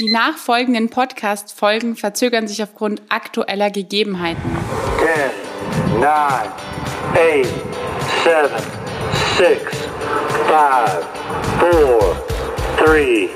Die 0.00 0.08
nachfolgenden 0.10 0.88
Podcast-Folgen 0.88 1.94
verzögern 1.94 2.48
sich 2.48 2.62
aufgrund 2.62 3.02
aktueller 3.10 3.68
Gegebenheiten. 3.70 4.56
10, 5.92 6.00
9, 6.00 6.08
8, 6.08 6.50
7, 8.24 8.48
6, 9.36 9.76
5, 11.60 11.84
4, 12.78 12.86
3, 12.86 13.28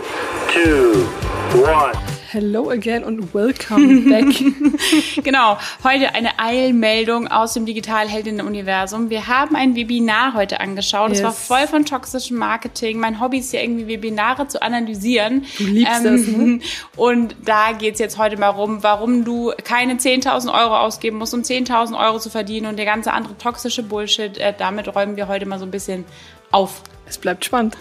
2, 1.52 1.90
1. 1.90 2.03
Hello 2.34 2.70
again 2.70 3.04
und 3.04 3.32
welcome 3.32 4.10
back. 4.10 4.24
genau, 5.22 5.56
heute 5.84 6.16
eine 6.16 6.36
Eilmeldung 6.40 7.28
aus 7.28 7.54
dem 7.54 7.64
Digitalheldinnen-Universum. 7.64 9.08
Wir 9.08 9.28
haben 9.28 9.54
ein 9.54 9.76
Webinar 9.76 10.34
heute 10.34 10.58
angeschaut. 10.58 11.12
Es 11.12 11.18
Yes. 11.18 11.24
war 11.24 11.32
voll 11.32 11.68
von 11.68 11.84
toxischem 11.84 12.36
Marketing. 12.36 12.98
Mein 12.98 13.20
Hobby 13.20 13.38
ist 13.38 13.52
ja 13.52 13.60
irgendwie 13.60 13.86
Webinare 13.86 14.48
zu 14.48 14.60
analysieren. 14.60 15.46
Du 15.58 15.64
liebst 15.64 16.04
das, 16.04 16.26
ne? 16.26 16.58
Und 16.96 17.36
da 17.44 17.70
geht's 17.70 18.00
jetzt 18.00 18.18
heute 18.18 18.36
mal 18.36 18.48
rum, 18.48 18.82
warum 18.82 19.24
du 19.24 19.52
keine 19.62 19.94
10.000 19.94 20.52
Euro 20.52 20.76
ausgeben 20.76 21.18
musst, 21.18 21.34
um 21.34 21.42
10.000 21.42 21.96
Euro 21.96 22.18
zu 22.18 22.30
verdienen 22.30 22.66
und 22.66 22.78
der 22.78 22.84
ganze 22.84 23.12
andere 23.12 23.38
toxische 23.38 23.84
Bullshit. 23.84 24.38
Äh, 24.38 24.54
damit 24.58 24.92
räumen 24.92 25.14
wir 25.14 25.28
heute 25.28 25.46
mal 25.46 25.60
so 25.60 25.66
ein 25.66 25.70
bisschen 25.70 26.04
auf. 26.50 26.82
Es 27.06 27.16
bleibt 27.16 27.44
spannend. 27.44 27.76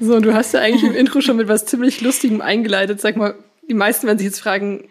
So, 0.00 0.20
du 0.20 0.34
hast 0.34 0.54
ja 0.54 0.60
eigentlich 0.60 0.84
im 0.84 0.94
Intro 0.94 1.20
schon 1.20 1.36
mit 1.36 1.48
was 1.48 1.66
ziemlich 1.66 2.00
Lustigem 2.00 2.40
eingeleitet. 2.40 3.00
Sag 3.00 3.16
mal, 3.16 3.34
die 3.68 3.74
meisten 3.74 4.06
werden 4.06 4.18
sich 4.18 4.26
jetzt 4.26 4.40
fragen, 4.40 4.88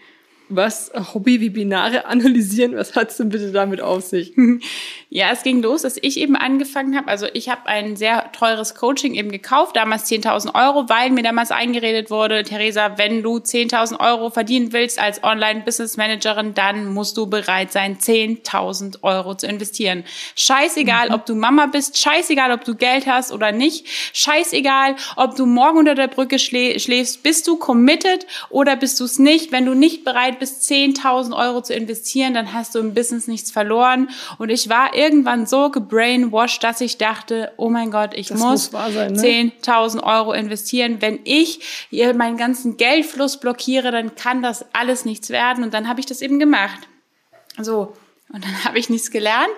was 0.55 0.91
Hobby-Webinare 1.13 2.05
analysieren, 2.11 2.75
was 2.75 2.95
hat's 2.95 3.17
denn 3.17 3.29
bitte 3.29 3.51
damit 3.51 3.81
auf 3.81 4.03
sich? 4.03 4.33
Ja, 5.13 5.31
es 5.33 5.43
ging 5.43 5.61
los, 5.61 5.81
dass 5.81 5.97
ich 6.01 6.17
eben 6.17 6.37
angefangen 6.37 6.95
habe. 6.95 7.09
Also 7.09 7.27
ich 7.33 7.49
habe 7.49 7.65
ein 7.65 7.97
sehr 7.97 8.31
teures 8.31 8.75
Coaching 8.75 9.13
eben 9.13 9.29
gekauft, 9.29 9.75
damals 9.75 10.09
10.000 10.09 10.55
Euro, 10.55 10.87
weil 10.87 11.09
mir 11.09 11.21
damals 11.21 11.51
eingeredet 11.51 12.09
wurde, 12.09 12.43
Theresa, 12.43 12.97
wenn 12.97 13.21
du 13.21 13.35
10.000 13.35 13.99
Euro 13.99 14.29
verdienen 14.29 14.71
willst 14.71 14.99
als 14.99 15.21
Online-Business-Managerin, 15.21 16.53
dann 16.53 16.93
musst 16.93 17.17
du 17.17 17.27
bereit 17.27 17.73
sein, 17.73 17.97
10.000 17.97 18.99
Euro 19.01 19.35
zu 19.35 19.47
investieren. 19.47 20.05
Scheißegal, 20.37 21.13
ob 21.13 21.25
du 21.25 21.35
Mama 21.35 21.65
bist, 21.65 21.99
scheißegal, 21.99 22.53
ob 22.53 22.63
du 22.63 22.75
Geld 22.75 23.05
hast 23.05 23.33
oder 23.33 23.51
nicht, 23.51 23.87
scheißegal, 24.13 24.95
ob 25.17 25.35
du 25.35 25.45
morgen 25.45 25.79
unter 25.79 25.95
der 25.95 26.07
Brücke 26.07 26.39
schlä 26.39 26.79
schläfst, 26.79 27.21
bist 27.21 27.47
du 27.49 27.57
committed 27.57 28.25
oder 28.49 28.77
bist 28.77 28.97
du 29.01 29.03
es 29.03 29.19
nicht? 29.19 29.51
Wenn 29.51 29.65
du 29.65 29.73
nicht 29.73 30.05
bereit 30.05 30.39
bist, 30.41 30.69
10.000 30.69 31.37
Euro 31.37 31.61
zu 31.61 31.73
investieren, 31.73 32.33
dann 32.33 32.51
hast 32.51 32.75
du 32.75 32.79
im 32.79 32.93
Business 32.93 33.27
nichts 33.27 33.51
verloren. 33.51 34.09
Und 34.39 34.49
ich 34.49 34.67
war 34.67 34.95
irgendwann 34.95 35.45
so 35.45 35.69
gebrainwashed, 35.69 36.63
dass 36.63 36.81
ich 36.81 36.97
dachte, 36.97 37.53
oh 37.57 37.69
mein 37.69 37.91
Gott, 37.91 38.13
ich 38.13 38.27
Das 38.27 38.39
muss, 38.39 38.71
muss 38.71 38.93
sein, 38.93 39.13
ne? 39.13 39.21
10.000 39.21 40.03
Euro 40.03 40.33
investieren. 40.33 40.97
Wenn 40.99 41.19
ich 41.23 41.87
hier 41.89 42.13
meinen 42.15 42.37
ganzen 42.37 42.75
Geldfluss 42.75 43.39
blockiere, 43.39 43.91
dann 43.91 44.15
kann 44.15 44.41
das 44.41 44.65
alles 44.73 45.05
nichts 45.05 45.29
werden. 45.29 45.63
Und 45.63 45.73
dann 45.73 45.87
habe 45.87 45.99
ich 45.99 46.07
das 46.07 46.21
eben 46.21 46.39
gemacht. 46.39 46.79
So, 47.59 47.93
und 48.33 48.43
dann 48.43 48.63
habe 48.65 48.79
ich 48.79 48.89
nichts 48.89 49.11
gelernt 49.11 49.53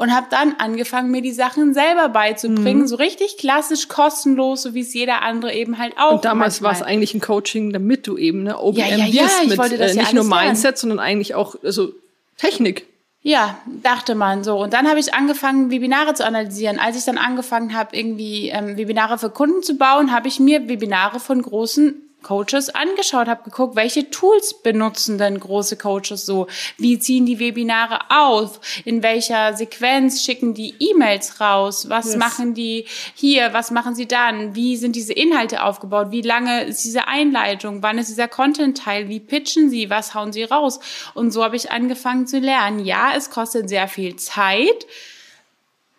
und 0.00 0.14
habe 0.14 0.28
dann 0.30 0.54
angefangen, 0.56 1.10
mir 1.10 1.20
die 1.20 1.30
Sachen 1.30 1.74
selber 1.74 2.08
beizubringen, 2.08 2.88
so 2.88 2.96
richtig 2.96 3.36
klassisch, 3.36 3.88
kostenlos, 3.88 4.62
so 4.62 4.72
wie 4.72 4.80
es 4.80 4.94
jeder 4.94 5.20
andere 5.20 5.52
eben 5.52 5.76
halt 5.76 5.98
auch. 5.98 6.12
Mhm. 6.12 6.16
Und 6.16 6.24
damals 6.24 6.62
war 6.62 6.72
es 6.72 6.80
eigentlich 6.80 7.12
ein 7.12 7.20
Coaching, 7.20 7.70
damit 7.70 8.06
du 8.06 8.16
eben 8.16 8.44
ne, 8.44 8.58
OBM 8.58 8.78
Ja, 8.78 8.86
ja, 8.86 9.04
ja, 9.04 9.28
mit 9.46 9.58
äh, 9.58 9.58
nicht 9.58 9.58
nur 9.58 9.60
alles 9.60 9.94
lernen. 9.94 10.28
Mindset, 10.28 10.78
sondern 10.78 11.00
eigentlich 11.00 11.34
auch 11.34 11.54
also 11.62 11.92
Technik. 12.38 12.86
Ja, 13.20 13.58
dachte 13.82 14.14
man 14.14 14.42
so. 14.42 14.58
Und 14.58 14.72
dann 14.72 14.88
habe 14.88 14.98
ich 14.98 15.12
angefangen, 15.12 15.70
Webinare 15.70 16.14
zu 16.14 16.24
analysieren. 16.24 16.78
Als 16.78 16.96
ich 16.96 17.04
dann 17.04 17.18
angefangen 17.18 17.76
habe, 17.76 17.94
irgendwie 17.94 18.48
ähm, 18.48 18.78
Webinare 18.78 19.18
für 19.18 19.28
Kunden 19.28 19.62
zu 19.62 19.74
bauen, 19.74 20.12
habe 20.12 20.28
ich 20.28 20.40
mir 20.40 20.66
Webinare 20.66 21.20
von 21.20 21.42
großen 21.42 22.09
Coaches 22.22 22.68
angeschaut, 22.70 23.28
habe 23.28 23.44
geguckt, 23.44 23.76
welche 23.76 24.10
Tools 24.10 24.62
benutzen 24.62 25.18
denn 25.18 25.38
große 25.40 25.76
Coaches 25.76 26.26
so? 26.26 26.46
Wie 26.78 26.98
ziehen 26.98 27.26
die 27.26 27.38
Webinare 27.38 27.98
auf? 28.10 28.60
In 28.84 29.02
welcher 29.02 29.54
Sequenz 29.54 30.22
schicken 30.22 30.54
die 30.54 30.74
E-Mails 30.78 31.40
raus? 31.40 31.88
Was 31.88 32.06
Yes. 32.06 32.16
machen 32.16 32.54
die 32.54 32.84
hier? 33.14 33.52
Was 33.52 33.70
machen 33.70 33.94
sie 33.94 34.06
dann? 34.06 34.54
Wie 34.54 34.76
sind 34.76 34.96
diese 34.96 35.12
Inhalte 35.12 35.62
aufgebaut? 35.62 36.08
Wie 36.10 36.22
lange 36.22 36.64
ist 36.64 36.84
diese 36.84 37.08
Einleitung? 37.08 37.82
Wann 37.82 37.98
ist 37.98 38.08
dieser 38.08 38.28
Content-Teil? 38.28 39.08
Wie 39.08 39.20
pitchen 39.20 39.70
sie? 39.70 39.90
Was 39.90 40.14
hauen 40.14 40.32
sie 40.32 40.44
raus? 40.44 40.80
Und 41.14 41.30
so 41.30 41.42
habe 41.44 41.56
ich 41.56 41.70
angefangen 41.70 42.26
zu 42.26 42.38
lernen. 42.38 42.84
Ja, 42.84 43.12
es 43.16 43.30
kostet 43.30 43.68
sehr 43.68 43.88
viel 43.88 44.16
Zeit. 44.16 44.86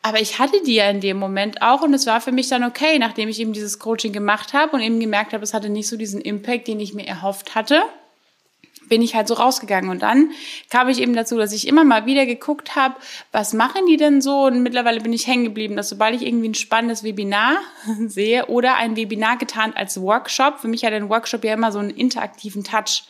Aber 0.04 0.20
ich 0.20 0.40
hatte 0.40 0.62
die 0.66 0.76
ja 0.76 0.90
in 0.90 1.00
dem 1.00 1.18
Moment 1.18 1.62
auch 1.62 1.82
und 1.82 1.94
es 1.94 2.08
war 2.08 2.22
für 2.22 2.32
mich 2.32 2.48
dann 2.48 2.64
okay, 2.64 2.98
nachdem 2.98 3.30
ich 3.30 3.40
eben 3.40 3.54
dieses 3.54 3.78
Coaching 3.78 4.14
gemacht 4.14 4.54
habe 4.54 4.76
und 4.76 4.82
eben 4.82 5.00
gemerkt 5.00 5.34
habe, 5.34 5.44
es 5.44 5.54
hatte 5.54 5.70
nicht 5.70 5.88
so 5.88 5.96
diesen 5.96 6.22
Impact, 6.22 6.68
den 6.68 6.80
ich 6.80 6.94
mir 6.94 7.06
erhofft 7.06 7.54
hatte, 7.54 7.84
bin 8.92 9.02
ich 9.02 9.16
halt 9.16 9.28
so 9.28 9.36
rausgegangen. 9.36 9.90
Und 9.90 10.02
dann 10.02 10.32
kam 10.70 10.90
ich 10.90 11.02
eben 11.02 11.16
dazu, 11.16 11.38
dass 11.38 11.54
ich 11.54 11.68
immer 11.68 11.84
mal 11.84 12.06
wieder 12.06 12.26
geguckt 12.26 12.76
habe, 12.76 12.96
was 13.32 13.54
machen 13.54 13.86
die 13.88 13.96
denn 13.96 14.22
so? 14.22 14.46
Und 14.46 14.64
mittlerweile 14.64 15.00
bin 15.00 15.14
ich 15.14 15.28
hängen 15.28 15.46
geblieben, 15.46 15.78
dass 15.78 15.90
sobald 15.90 16.14
ich 16.14 16.26
irgendwie 16.28 16.50
ein 16.50 16.56
spannendes 16.56 17.04
Webinar 17.04 17.58
sehe 18.08 18.48
oder 18.48 18.76
ein 18.76 18.98
Webinar 18.98 19.38
getarnt 19.38 19.78
als 19.78 20.02
Workshop, 20.02 20.60
für 20.60 20.68
mich 20.68 20.84
hat 20.84 20.94
ein 20.94 21.10
Workshop 21.10 21.44
ja 21.46 21.54
immer 21.54 21.72
so 21.72 21.80
einen 21.80 21.92
interaktiven 21.92 22.64
Touch. 22.64 23.04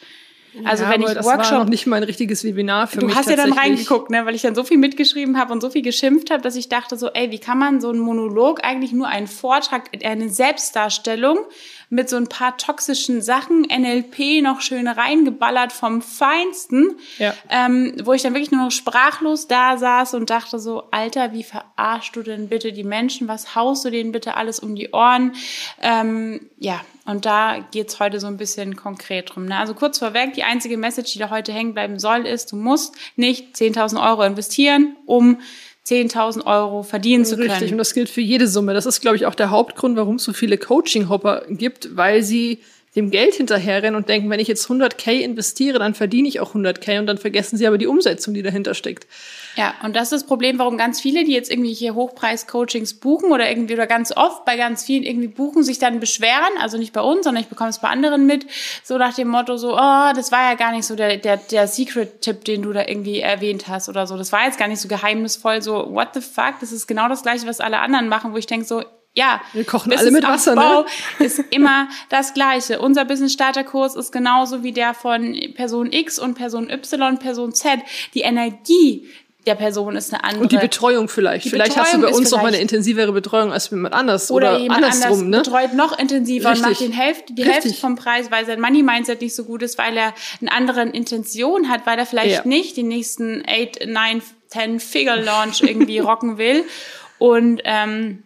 Also 0.65 0.83
ja, 0.83 0.89
wenn 0.89 1.01
ich 1.01 1.07
das 1.07 1.25
war 1.25 1.37
Workshop 1.37 1.59
noch 1.59 1.65
nicht 1.65 1.87
mal 1.87 1.97
ein 1.97 2.03
richtiges 2.03 2.43
Webinar 2.43 2.87
für 2.87 2.99
Du 2.99 3.05
mich 3.05 3.15
hast 3.15 3.29
ja 3.29 3.37
dann 3.37 3.53
reingeguckt, 3.53 4.09
ne, 4.09 4.25
weil 4.25 4.35
ich 4.35 4.41
dann 4.41 4.53
so 4.53 4.63
viel 4.63 4.77
mitgeschrieben 4.77 5.37
habe 5.37 5.53
und 5.53 5.61
so 5.61 5.69
viel 5.69 5.81
geschimpft 5.81 6.29
habe, 6.29 6.41
dass 6.41 6.55
ich 6.55 6.67
dachte 6.67 6.97
so, 6.97 7.09
ey, 7.09 7.31
wie 7.31 7.39
kann 7.39 7.57
man 7.57 7.79
so 7.79 7.89
einen 7.89 7.99
Monolog 7.99 8.63
eigentlich 8.63 8.91
nur 8.91 9.07
einen 9.07 9.27
Vortrag, 9.27 9.89
eine 10.03 10.29
Selbstdarstellung 10.29 11.39
mit 11.93 12.09
so 12.09 12.15
ein 12.15 12.27
paar 12.27 12.57
toxischen 12.57 13.21
Sachen, 13.21 13.63
NLP 13.63 14.41
noch 14.41 14.61
schön 14.61 14.87
reingeballert 14.87 15.73
vom 15.73 16.01
Feinsten, 16.01 16.95
Ja. 17.19 17.33
ähm, 17.49 17.93
wo 18.03 18.13
ich 18.13 18.21
dann 18.21 18.33
wirklich 18.33 18.51
nur 18.51 18.63
noch 18.63 18.71
sprachlos 18.71 19.47
da 19.47 19.77
saß 19.77 20.13
und 20.13 20.29
dachte 20.29 20.57
so, 20.57 20.83
Alter, 20.91 21.33
wie 21.33 21.43
verarschst 21.43 22.15
du 22.15 22.23
denn 22.23 22.47
bitte 22.47 22.71
die 22.71 22.85
Menschen? 22.85 23.27
Was 23.27 23.55
haust 23.55 23.83
du 23.83 23.89
denen 23.89 24.13
bitte 24.13 24.35
alles 24.37 24.59
um 24.59 24.73
die 24.75 24.89
Ohren? 24.93 25.33
Ähm, 25.81 26.49
ja, 26.57 26.79
und 27.05 27.25
da 27.25 27.59
geht's 27.71 27.99
heute 27.99 28.21
so 28.21 28.27
ein 28.27 28.37
bisschen 28.37 28.77
konkret 28.77 29.35
drum. 29.35 29.45
Ne? 29.45 29.57
Also 29.57 29.73
kurz 29.73 29.99
vorweg, 29.99 30.33
die 30.33 30.43
einzige 30.43 30.77
Message, 30.77 31.11
die 31.11 31.19
da 31.19 31.29
heute 31.29 31.51
hängen 31.51 31.73
bleiben 31.73 31.99
soll, 31.99 32.25
ist, 32.25 32.53
du 32.53 32.55
musst 32.55 32.95
nicht 33.17 33.55
10.000 33.55 34.01
Euro 34.01 34.23
investieren, 34.23 34.95
um 35.05 35.39
10.000 35.91 36.45
Euro 36.45 36.83
verdienen 36.83 37.25
zu 37.25 37.35
können. 37.35 37.51
Richtig, 37.51 37.71
und 37.73 37.77
das 37.77 37.93
gilt 37.93 38.09
für 38.09 38.21
jede 38.21 38.47
Summe. 38.47 38.73
Das 38.73 38.85
ist, 38.85 39.01
glaube 39.01 39.17
ich, 39.17 39.25
auch 39.25 39.35
der 39.35 39.49
Hauptgrund, 39.51 39.97
warum 39.97 40.15
es 40.15 40.23
so 40.23 40.33
viele 40.33 40.57
Coaching-Hopper 40.57 41.43
gibt, 41.49 41.95
weil 41.97 42.23
sie 42.23 42.59
dem 42.95 43.09
Geld 43.09 43.35
hinterherrennen 43.35 43.95
und 43.95 44.09
denken, 44.09 44.29
wenn 44.29 44.41
ich 44.41 44.49
jetzt 44.49 44.67
100k 44.69 45.21
investiere, 45.21 45.79
dann 45.79 45.93
verdiene 45.93 46.27
ich 46.27 46.41
auch 46.41 46.53
100k 46.53 46.99
und 46.99 47.05
dann 47.05 47.17
vergessen 47.17 47.55
sie 47.55 47.65
aber 47.65 47.77
die 47.77 47.87
Umsetzung, 47.87 48.33
die 48.33 48.41
dahinter 48.41 48.73
steckt. 48.73 49.07
Ja, 49.55 49.73
und 49.83 49.95
das 49.95 50.03
ist 50.03 50.11
das 50.11 50.23
Problem, 50.25 50.59
warum 50.59 50.77
ganz 50.77 50.99
viele, 50.99 51.23
die 51.23 51.31
jetzt 51.31 51.49
irgendwie 51.49 51.73
hier 51.73 51.95
Hochpreis-Coachings 51.95 52.95
buchen 52.95 53.31
oder 53.31 53.49
irgendwie 53.49 53.75
oder 53.75 53.87
ganz 53.87 54.11
oft 54.15 54.43
bei 54.43 54.57
ganz 54.57 54.83
vielen 54.83 55.03
irgendwie 55.03 55.29
buchen, 55.29 55.63
sich 55.63 55.79
dann 55.79 56.01
beschweren, 56.01 56.57
also 56.59 56.77
nicht 56.77 56.91
bei 56.91 57.01
uns, 57.01 57.23
sondern 57.23 57.43
ich 57.43 57.49
bekomme 57.49 57.69
es 57.69 57.79
bei 57.79 57.87
anderen 57.87 58.25
mit, 58.25 58.45
so 58.83 58.97
nach 58.97 59.13
dem 59.13 59.29
Motto 59.29 59.55
so, 59.55 59.73
oh, 59.73 60.11
das 60.13 60.33
war 60.33 60.49
ja 60.49 60.55
gar 60.55 60.73
nicht 60.73 60.85
so 60.85 60.95
der, 60.95 61.15
der, 61.15 61.37
der 61.37 61.67
Secret-Tipp, 61.67 62.43
den 62.43 62.61
du 62.61 62.73
da 62.73 62.85
irgendwie 62.85 63.21
erwähnt 63.21 63.69
hast 63.69 63.87
oder 63.87 64.05
so. 64.05 64.17
Das 64.17 64.33
war 64.33 64.45
jetzt 64.45 64.59
gar 64.59 64.67
nicht 64.67 64.81
so 64.81 64.89
geheimnisvoll, 64.89 65.61
so, 65.61 65.93
what 65.93 66.09
the 66.13 66.21
fuck, 66.21 66.55
das 66.59 66.73
ist 66.73 66.87
genau 66.87 67.07
das 67.07 67.23
Gleiche, 67.23 67.47
was 67.47 67.61
alle 67.61 67.79
anderen 67.79 68.09
machen, 68.09 68.33
wo 68.33 68.37
ich 68.37 68.47
denke 68.47 68.65
so, 68.65 68.83
ja, 69.13 69.41
Wir 69.53 69.65
kochen 69.65 69.91
alle 69.93 70.09
mit 70.11 70.23
Wasser, 70.23 70.55
Businessaufbau 70.55 70.85
ne? 71.19 71.25
ist 71.25 71.43
immer 71.49 71.87
das 72.09 72.33
Gleiche. 72.33 72.79
Unser 72.79 73.05
Business 73.05 73.33
Starter 73.33 73.63
Kurs 73.63 73.95
ist 73.95 74.11
genauso 74.11 74.63
wie 74.63 74.71
der 74.71 74.93
von 74.93 75.37
Person 75.55 75.91
X 75.91 76.17
und 76.19 76.35
Person 76.35 76.69
Y, 76.69 77.17
Person 77.19 77.53
Z. 77.53 77.79
Die 78.13 78.21
Energie 78.21 79.07
der 79.47 79.55
Person 79.55 79.95
ist 79.95 80.13
eine 80.13 80.23
andere. 80.23 80.43
Und 80.43 80.51
die 80.51 80.57
Betreuung 80.57 81.09
vielleicht. 81.09 81.45
Die 81.45 81.49
vielleicht 81.49 81.75
hast 81.75 81.93
du 81.93 81.97
Betreuung 81.97 82.13
bei 82.13 82.17
uns 82.19 82.29
noch 82.31 82.41
mal 82.43 82.49
eine 82.49 82.59
intensivere 82.59 83.11
Betreuung 83.11 83.51
als 83.51 83.71
jemand 83.71 83.93
anders. 83.95 84.29
oder, 84.29 84.51
Oder, 84.51 84.59
jemand 84.59 84.83
andersrum, 84.83 85.19
anders 85.19 85.29
ne? 85.29 85.37
betreut 85.37 85.73
noch 85.73 85.97
intensiver 85.97 86.49
und 86.49 86.55
Richtig. 86.57 86.69
macht 86.69 86.81
den 86.81 86.91
Hälfte, 86.93 87.33
die 87.33 87.41
Richtig. 87.41 87.63
Hälfte 87.63 87.81
vom 87.81 87.95
Preis, 87.95 88.29
weil 88.29 88.45
sein 88.45 88.61
Money 88.61 88.83
Mindset 88.83 89.19
nicht 89.21 89.35
so 89.35 89.43
gut 89.45 89.63
ist, 89.63 89.77
weil 89.79 89.97
er 89.97 90.13
eine 90.41 90.51
andere 90.51 90.83
Intention 90.83 91.69
hat, 91.69 91.87
weil 91.87 91.97
er 91.97 92.05
vielleicht 92.05 92.45
Ja. 92.45 92.47
nicht 92.47 92.77
den 92.77 92.87
nächsten 92.87 93.43
8, 93.47 93.87
9, 93.87 94.21
10 94.49 94.79
Figure 94.79 95.19
Launch 95.19 95.61
irgendwie 95.61 95.97
rocken 95.99 96.37
will. 96.37 96.63
Und 97.17 97.61
ähm, 97.65 98.21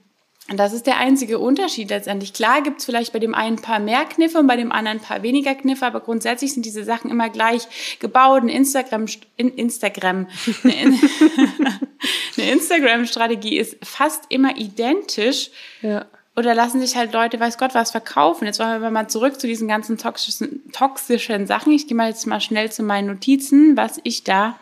das 0.47 0.73
ist 0.73 0.85
der 0.85 0.97
einzige 0.97 1.39
Unterschied 1.39 1.89
letztendlich. 1.89 2.31
Klar 2.33 2.61
gibt's 2.61 2.85
vielleicht 2.85 3.13
bei 3.13 3.19
dem 3.19 3.33
einen 3.33 3.57
ein 3.57 3.61
paar 3.61 3.79
mehr 3.79 4.05
Kniffe 4.05 4.37
und 4.37 4.45
bei 4.45 4.55
dem 4.55 4.71
anderen 4.71 4.99
ein 4.99 5.03
paar 5.03 5.23
weniger 5.23 5.55
Kniffe, 5.55 5.85
aber 5.85 6.01
grundsätzlich 6.01 6.53
sind 6.53 6.65
diese 6.65 6.83
Sachen 6.83 7.09
immer 7.09 7.29
gleich 7.29 7.97
gebaut. 7.99 8.43
Ein 8.43 8.49
Instagram, 8.49 9.05
in 9.37 9.49
Instagram, 9.49 10.27
eine, 10.63 10.73
In- 10.83 10.99
eine 12.37 12.51
Instagram-Strategie 12.51 13.57
ist 13.57 13.77
fast 13.83 14.25
immer 14.29 14.55
identisch. 14.57 15.49
Ja. 15.81 16.05
Oder 16.35 16.53
lassen 16.53 16.81
sich 16.81 16.95
halt 16.97 17.13
Leute, 17.13 17.39
weiß 17.39 17.57
Gott, 17.57 17.73
was 17.73 17.91
verkaufen. 17.91 18.45
Jetzt 18.45 18.59
wollen 18.59 18.81
wir 18.81 18.91
mal 18.91 19.07
zurück 19.07 19.39
zu 19.39 19.47
diesen 19.47 19.67
ganzen 19.67 19.97
toxischen, 19.97 20.69
toxischen 20.73 21.47
Sachen. 21.47 21.71
Ich 21.71 21.87
gehe 21.87 21.95
mal 21.95 22.09
jetzt 22.09 22.27
mal 22.27 22.41
schnell 22.41 22.71
zu 22.71 22.83
meinen 22.83 23.07
Notizen, 23.07 23.77
was 23.77 23.99
ich 24.03 24.23
da 24.25 24.59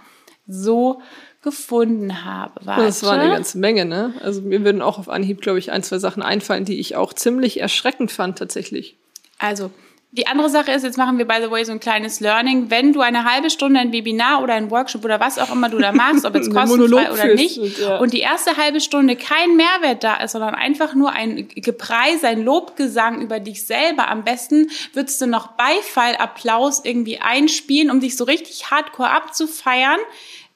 so 0.47 1.01
gefunden 1.43 2.23
habe. 2.23 2.53
Warte. 2.63 2.83
Das 2.83 3.03
war 3.03 3.13
eine 3.13 3.31
ganze 3.31 3.57
Menge, 3.57 3.85
ne? 3.85 4.13
Also 4.21 4.41
mir 4.41 4.63
würden 4.63 4.81
auch 4.81 4.97
auf 4.97 5.09
Anhieb, 5.09 5.41
glaube 5.41 5.59
ich, 5.59 5.71
ein, 5.71 5.83
zwei 5.83 5.99
Sachen 5.99 6.23
einfallen, 6.23 6.65
die 6.65 6.79
ich 6.79 6.95
auch 6.95 7.13
ziemlich 7.13 7.59
erschreckend 7.59 8.11
fand 8.11 8.39
tatsächlich. 8.39 8.95
Also, 9.37 9.69
die 10.15 10.27
andere 10.27 10.47
Sache 10.47 10.71
ist, 10.71 10.83
jetzt 10.83 10.99
machen 10.99 11.17
wir, 11.17 11.25
by 11.25 11.37
the 11.43 11.49
way, 11.49 11.65
so 11.65 11.71
ein 11.71 11.79
kleines 11.79 12.19
Learning. 12.19 12.69
Wenn 12.69 12.93
du 12.93 13.01
eine 13.01 13.25
halbe 13.25 13.49
Stunde 13.49 13.79
ein 13.79 13.91
Webinar 13.91 14.43
oder 14.43 14.53
ein 14.53 14.69
Workshop 14.69 15.03
oder 15.03 15.19
was 15.19 15.39
auch 15.39 15.51
immer 15.51 15.69
du 15.69 15.79
da 15.79 15.91
machst, 15.91 16.23
ob 16.23 16.35
jetzt 16.35 16.53
kostenfrei 16.53 17.11
oder 17.11 17.33
nicht, 17.33 17.57
und, 17.57 17.79
ja. 17.79 17.97
und 17.97 18.13
die 18.13 18.19
erste 18.19 18.55
halbe 18.55 18.79
Stunde 18.79 19.15
kein 19.15 19.55
Mehrwert 19.55 20.03
da 20.03 20.17
ist, 20.17 20.33
sondern 20.33 20.53
einfach 20.53 20.93
nur 20.93 21.11
ein 21.13 21.47
Gepreis, 21.47 22.23
ein 22.23 22.43
Lobgesang 22.43 23.21
über 23.21 23.39
dich 23.39 23.65
selber, 23.65 24.07
am 24.07 24.23
besten 24.23 24.69
würdest 24.93 25.19
du 25.19 25.25
noch 25.25 25.53
Beifall, 25.53 26.15
Applaus 26.17 26.85
irgendwie 26.85 27.19
einspielen, 27.19 27.89
um 27.89 27.99
dich 27.99 28.15
so 28.15 28.23
richtig 28.23 28.69
hardcore 28.69 29.09
abzufeiern. 29.09 29.99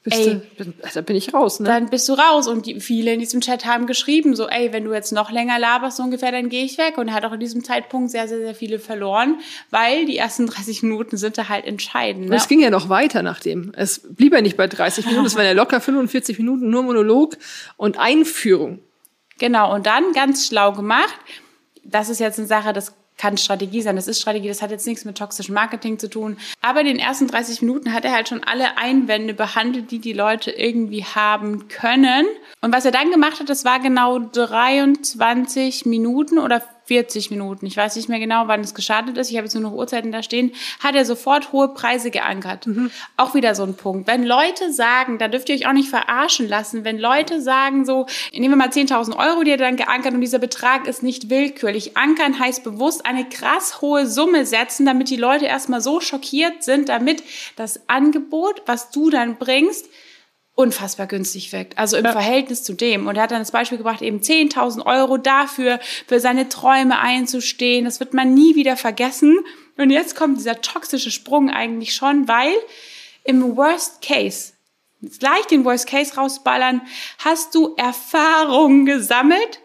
Bist 0.09 0.25
Ey, 0.25 0.42
du, 0.57 0.74
da 0.94 1.01
bin 1.01 1.18
ich 1.18 1.33
raus, 1.33 1.59
ne? 1.59 1.65
dann 1.68 1.89
bist 1.89 2.07
du 2.07 2.13
raus. 2.13 2.48
Und 2.48 2.65
die, 2.65 2.80
viele 2.80 3.12
in 3.13 3.19
diesem 3.19 3.42
Chat 3.42 3.65
haben 3.65 3.88
geschrieben, 3.88 4.36
so, 4.38 4.48
ey, 4.48 4.71
wenn 4.71 4.86
du 4.86 4.94
jetzt 4.94 5.12
noch 5.12 5.31
länger 5.31 5.59
laberst, 5.59 5.98
so 5.98 6.04
ungefähr, 6.04 6.31
dann 6.31 6.48
gehe 6.48 6.63
ich 6.63 6.77
weg. 6.77 6.98
Und 6.98 7.09
er 7.09 7.13
hat 7.13 7.25
auch 7.25 7.33
in 7.33 7.42
diesem 7.42 7.63
Zeitpunkt 7.63 8.09
sehr, 8.12 8.27
sehr, 8.30 8.38
sehr 8.39 8.56
viele 8.56 8.80
verloren, 8.80 9.39
weil 9.69 10.06
die 10.06 10.18
ersten 10.18 10.48
30 10.48 10.83
Minuten 10.83 11.18
sind 11.18 11.38
da 11.38 11.50
halt 11.50 11.65
entscheidend. 11.65 12.24
Und 12.25 12.30
Ne? 12.30 12.38
es 12.38 12.48
ging 12.48 12.62
ja 12.62 12.69
noch 12.69 12.88
weiter 12.88 13.21
nachdem. 13.21 13.74
Es 13.75 14.00
blieb 14.00 14.31
ja 14.33 14.42
nicht 14.42 14.56
bei 14.56 14.68
30 14.68 15.06
Minuten, 15.07 15.25
es 15.25 15.36
waren 15.36 15.45
ja 15.45 15.51
locker 15.51 15.81
45 15.81 16.38
Minuten 16.39 16.69
nur 16.69 16.83
Monolog 16.83 17.38
und 17.75 18.00
Einführung. 18.00 18.80
Genau, 19.39 19.75
und 19.75 19.86
dann 19.86 20.13
ganz 20.13 20.48
schlau 20.48 20.71
gemacht. 20.71 21.13
Das 21.83 22.10
ist 22.10 22.19
jetzt 22.19 22.39
eine 22.39 22.48
Sache, 22.48 22.74
das 22.74 22.94
kann 23.17 23.37
Strategie 23.37 23.81
sein, 23.81 23.95
das 23.95 24.07
ist 24.07 24.21
Strategie, 24.21 24.47
das 24.47 24.61
hat 24.61 24.71
jetzt 24.71 24.87
nichts 24.87 25.05
mit 25.05 25.17
toxischem 25.17 25.55
Marketing 25.55 25.99
zu 25.99 26.09
tun. 26.09 26.37
Aber 26.61 26.81
in 26.81 26.85
den 26.85 26.99
ersten 26.99 27.27
30 27.27 27.61
Minuten 27.61 27.93
hat 27.93 28.05
er 28.05 28.13
halt 28.13 28.29
schon 28.29 28.43
alle 28.43 28.77
Einwände 28.77 29.33
behandelt, 29.33 29.91
die 29.91 29.99
die 29.99 30.13
Leute 30.13 30.51
irgendwie 30.51 31.03
haben 31.03 31.67
können. 31.67 32.25
Und 32.61 32.73
was 32.73 32.85
er 32.85 32.91
dann 32.91 33.11
gemacht 33.11 33.39
hat, 33.39 33.49
das 33.49 33.65
war 33.65 33.79
genau 33.79 34.19
23 34.19 35.85
Minuten 35.85 36.37
oder 36.37 36.61
40 36.88 37.31
Minuten. 37.31 37.66
Ich 37.66 37.78
weiß 37.78 37.95
nicht 37.98 38.10
mehr 38.10 38.19
genau, 38.19 38.48
wann 38.48 38.62
es 38.62 38.74
gestartet 38.74 39.18
ist. 39.18 39.30
Ich 39.30 39.38
habe 39.38 39.45
jetzt 39.45 39.54
nur 39.54 39.63
noch 39.63 39.74
Uhrzeiten 39.74 40.12
da 40.12 40.24
stehen. 40.24 40.54
Hat 40.80 40.95
er 40.95 41.06
sofort 41.06 41.51
hohe 41.51 41.68
Preise 41.69 42.12
geankert. 42.12 42.68
Auch 43.18 43.36
wieder 43.36 43.56
so 43.56 43.63
ein 43.63 43.75
Punkt. 43.75 44.07
Wenn 44.07 44.24
Leute 44.24 44.72
sagen, 44.72 45.18
da 45.18 45.28
dürft 45.28 45.50
ihr 45.50 45.56
euch 45.56 45.68
auch 45.68 45.74
nicht 45.74 45.89
verarschen 45.89 46.48
lassen, 46.48 46.86
wenn 46.86 46.98
Leute 46.98 47.42
sagen 47.42 47.86
so, 47.86 48.06
nehmen 48.31 48.54
wir 48.54 48.57
mal 48.57 48.69
10.000 48.69 49.18
Euro, 49.18 49.44
die 49.44 49.51
er 49.51 49.57
dann 49.57 49.75
geankert 49.75 50.13
und 50.13 50.22
dieser 50.22 50.39
Betrag 50.39 50.88
ist 50.88 51.04
nicht 51.04 51.30
willkürlich. 51.30 51.98
Ankern 51.98 52.39
heißt 52.39 52.63
bewusst 52.63 53.06
eine 53.06 53.28
krass 53.28 53.81
hohe 53.81 54.07
Summe 54.07 54.45
setzen, 54.45 54.86
damit 54.86 55.10
die 55.10 55.18
Leute 55.18 55.45
erstmal 55.45 55.81
so 55.81 56.00
schockiert 56.00 56.63
sind, 56.63 56.89
damit 56.89 57.22
das 57.57 57.88
Angebot, 57.89 58.63
was 58.66 58.92
du 58.92 59.10
dann 59.10 59.38
bringst, 59.38 59.89
unfassbar 60.57 61.06
günstig 61.06 61.54
wirkt. 61.54 61.77
Also 61.77 61.98
im 61.98 62.04
Verhältnis 62.04 62.63
zu 62.63 62.74
dem. 62.74 63.06
Und 63.06 63.15
er 63.15 63.24
hat 63.24 63.31
dann 63.31 63.39
das 63.39 63.51
Beispiel 63.51 63.77
gebracht, 63.77 64.01
eben 64.01 64.21
10.000 64.21 64.88
Euro 64.88 65.18
dafür, 65.18 65.80
für 66.07 66.19
seine 66.19 66.50
Träume 66.50 67.00
einzustehen. 67.00 67.86
Das 67.86 68.00
wird 68.00 68.15
man 68.15 68.33
nie 68.33 68.56
wieder 68.56 68.75
vergessen. 68.75 69.38
Und 69.77 69.92
jetzt 69.92 70.15
kommt 70.15 70.39
dieser 70.39 70.59
toxische 70.59 71.12
Sprung 71.12 71.51
eigentlich 71.51 71.94
schon, 71.94 72.27
weil 72.27 72.56
im 73.24 73.56
Worst 73.56 74.01
Case, 74.01 74.54
jetzt 75.01 75.19
gleich 75.19 75.45
den 75.45 75.63
Worst 75.63 75.88
Case 75.88 76.15
rausballern, 76.15 76.81
hast 77.19 77.53
du 77.53 77.75
Erfahrungen 77.77 78.88
gesammelt. 78.88 79.60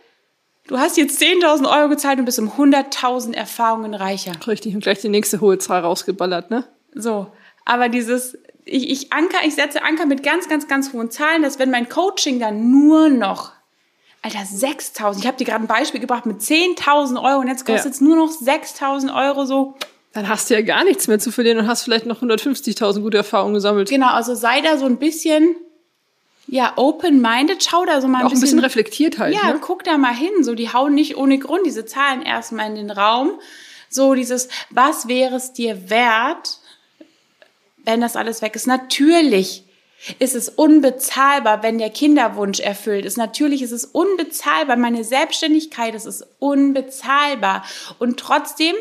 Du 0.67 0.79
hast 0.79 0.99
jetzt 0.99 1.23
10.000 1.23 1.75
Euro 1.75 1.89
gezahlt 1.89 2.19
und 2.19 2.27
bist 2.27 2.39
um 2.39 2.51
100.000 2.51 3.33
Erfahrungen 3.33 3.95
reicher. 3.95 4.33
Richtig, 4.47 4.75
und 4.75 4.83
gleich 4.83 5.01
die 5.01 5.09
nächste 5.09 5.41
hohe 5.41 5.57
Zahl 5.57 5.81
rausgeballert, 5.81 6.51
ne? 6.51 6.69
So, 6.95 7.33
aber 7.65 7.89
dieses, 7.89 8.37
ich, 8.65 8.89
ich 8.91 9.13
anker, 9.13 9.39
ich 9.45 9.55
setze 9.55 9.83
Anker 9.83 10.07
mit 10.07 10.23
ganz, 10.23 10.49
ganz, 10.49 10.69
ganz 10.69 10.93
hohen 10.93 11.11
Zahlen, 11.11 11.43
dass 11.43 11.59
wenn 11.59 11.71
mein 11.71 11.89
Coaching 11.89 12.39
dann 12.39 12.71
nur 12.71 13.09
noch, 13.09 13.53
Alter, 14.23 14.39
6.000, 14.39 15.19
ich 15.19 15.27
habe 15.27 15.37
dir 15.37 15.45
gerade 15.45 15.65
ein 15.65 15.67
Beispiel 15.67 16.01
gebracht 16.01 16.27
mit 16.27 16.41
10.000 16.41 17.21
Euro 17.23 17.41
und 17.41 17.49
jetzt 17.49 17.67
kostet 17.67 17.93
es 17.95 18.01
nur 18.01 18.17
noch 18.17 18.31
6.000 18.31 19.15
Euro 19.15 19.47
so. 19.47 19.75
Dann 20.13 20.29
hast 20.29 20.49
du 20.51 20.55
ja 20.55 20.61
gar 20.61 20.85
nichts 20.85 21.09
mehr 21.09 21.19
zu 21.19 21.33
verlieren 21.33 21.59
und 21.59 21.67
hast 21.67 21.83
vielleicht 21.83 22.07
noch 22.07 22.23
150.000 22.23 23.01
gute 23.01 23.17
Erfahrungen 23.17 23.55
gesammelt. 23.55 23.89
Genau, 23.89 24.09
also 24.11 24.35
sei 24.35 24.61
da 24.61 24.77
so 24.77 24.85
ein 24.85 24.99
bisschen, 24.99 25.57
ja, 26.47 26.75
open-minded, 26.77 27.65
schau 27.65 27.85
da 27.85 28.01
so 28.01 28.07
mal 28.09 28.19
ein 28.19 28.25
Auch 28.27 28.29
ein 28.29 28.33
bisschen. 28.33 28.43
bisschen 28.43 28.59
reflektiert 28.61 29.19
halt, 29.19 29.35
Ja, 29.35 29.55
ne? 29.55 29.59
guck 29.61 29.85
da 29.85 29.97
mal 29.99 30.15
hin. 30.15 30.45
So, 30.45 30.55
die 30.55 30.73
hauen 30.73 30.95
nicht 30.95 31.17
ohne 31.17 31.39
Grund 31.39 31.67
diese 31.67 31.85
Zahlen 31.87 32.23
erstmal 32.23 32.67
in 32.69 32.75
den 32.77 32.91
Raum. 32.91 33.41
So 33.89 34.15
dieses, 34.15 34.49
was 34.71 35.09
wäre 35.09 35.37
es 35.37 35.53
dir 35.53 35.91
wert, 35.91 36.59
wenn 37.85 38.01
das 38.01 38.17
alles 38.17 38.43
weg 38.43 38.55
ist? 38.57 38.67
Natürlich 38.67 39.65
ist 40.19 40.35
es 40.35 40.49
unbezahlbar, 40.49 41.63
wenn 41.63 41.79
der 41.79 41.91
Kinderwunsch 41.91 42.59
erfüllt 42.61 43.05
ist. 43.05 43.17
Natürlich 43.17 43.63
ist 43.63 43.71
es 43.73 43.85
unbezahlbar. 43.85 44.77
Meine 44.77 45.05
Selbstständigkeit, 45.05 45.95
es 45.95 46.07
ist 46.07 46.27
unbezahlbar. 46.41 47.65
Und 47.99 48.19
trotzdem 48.19 48.75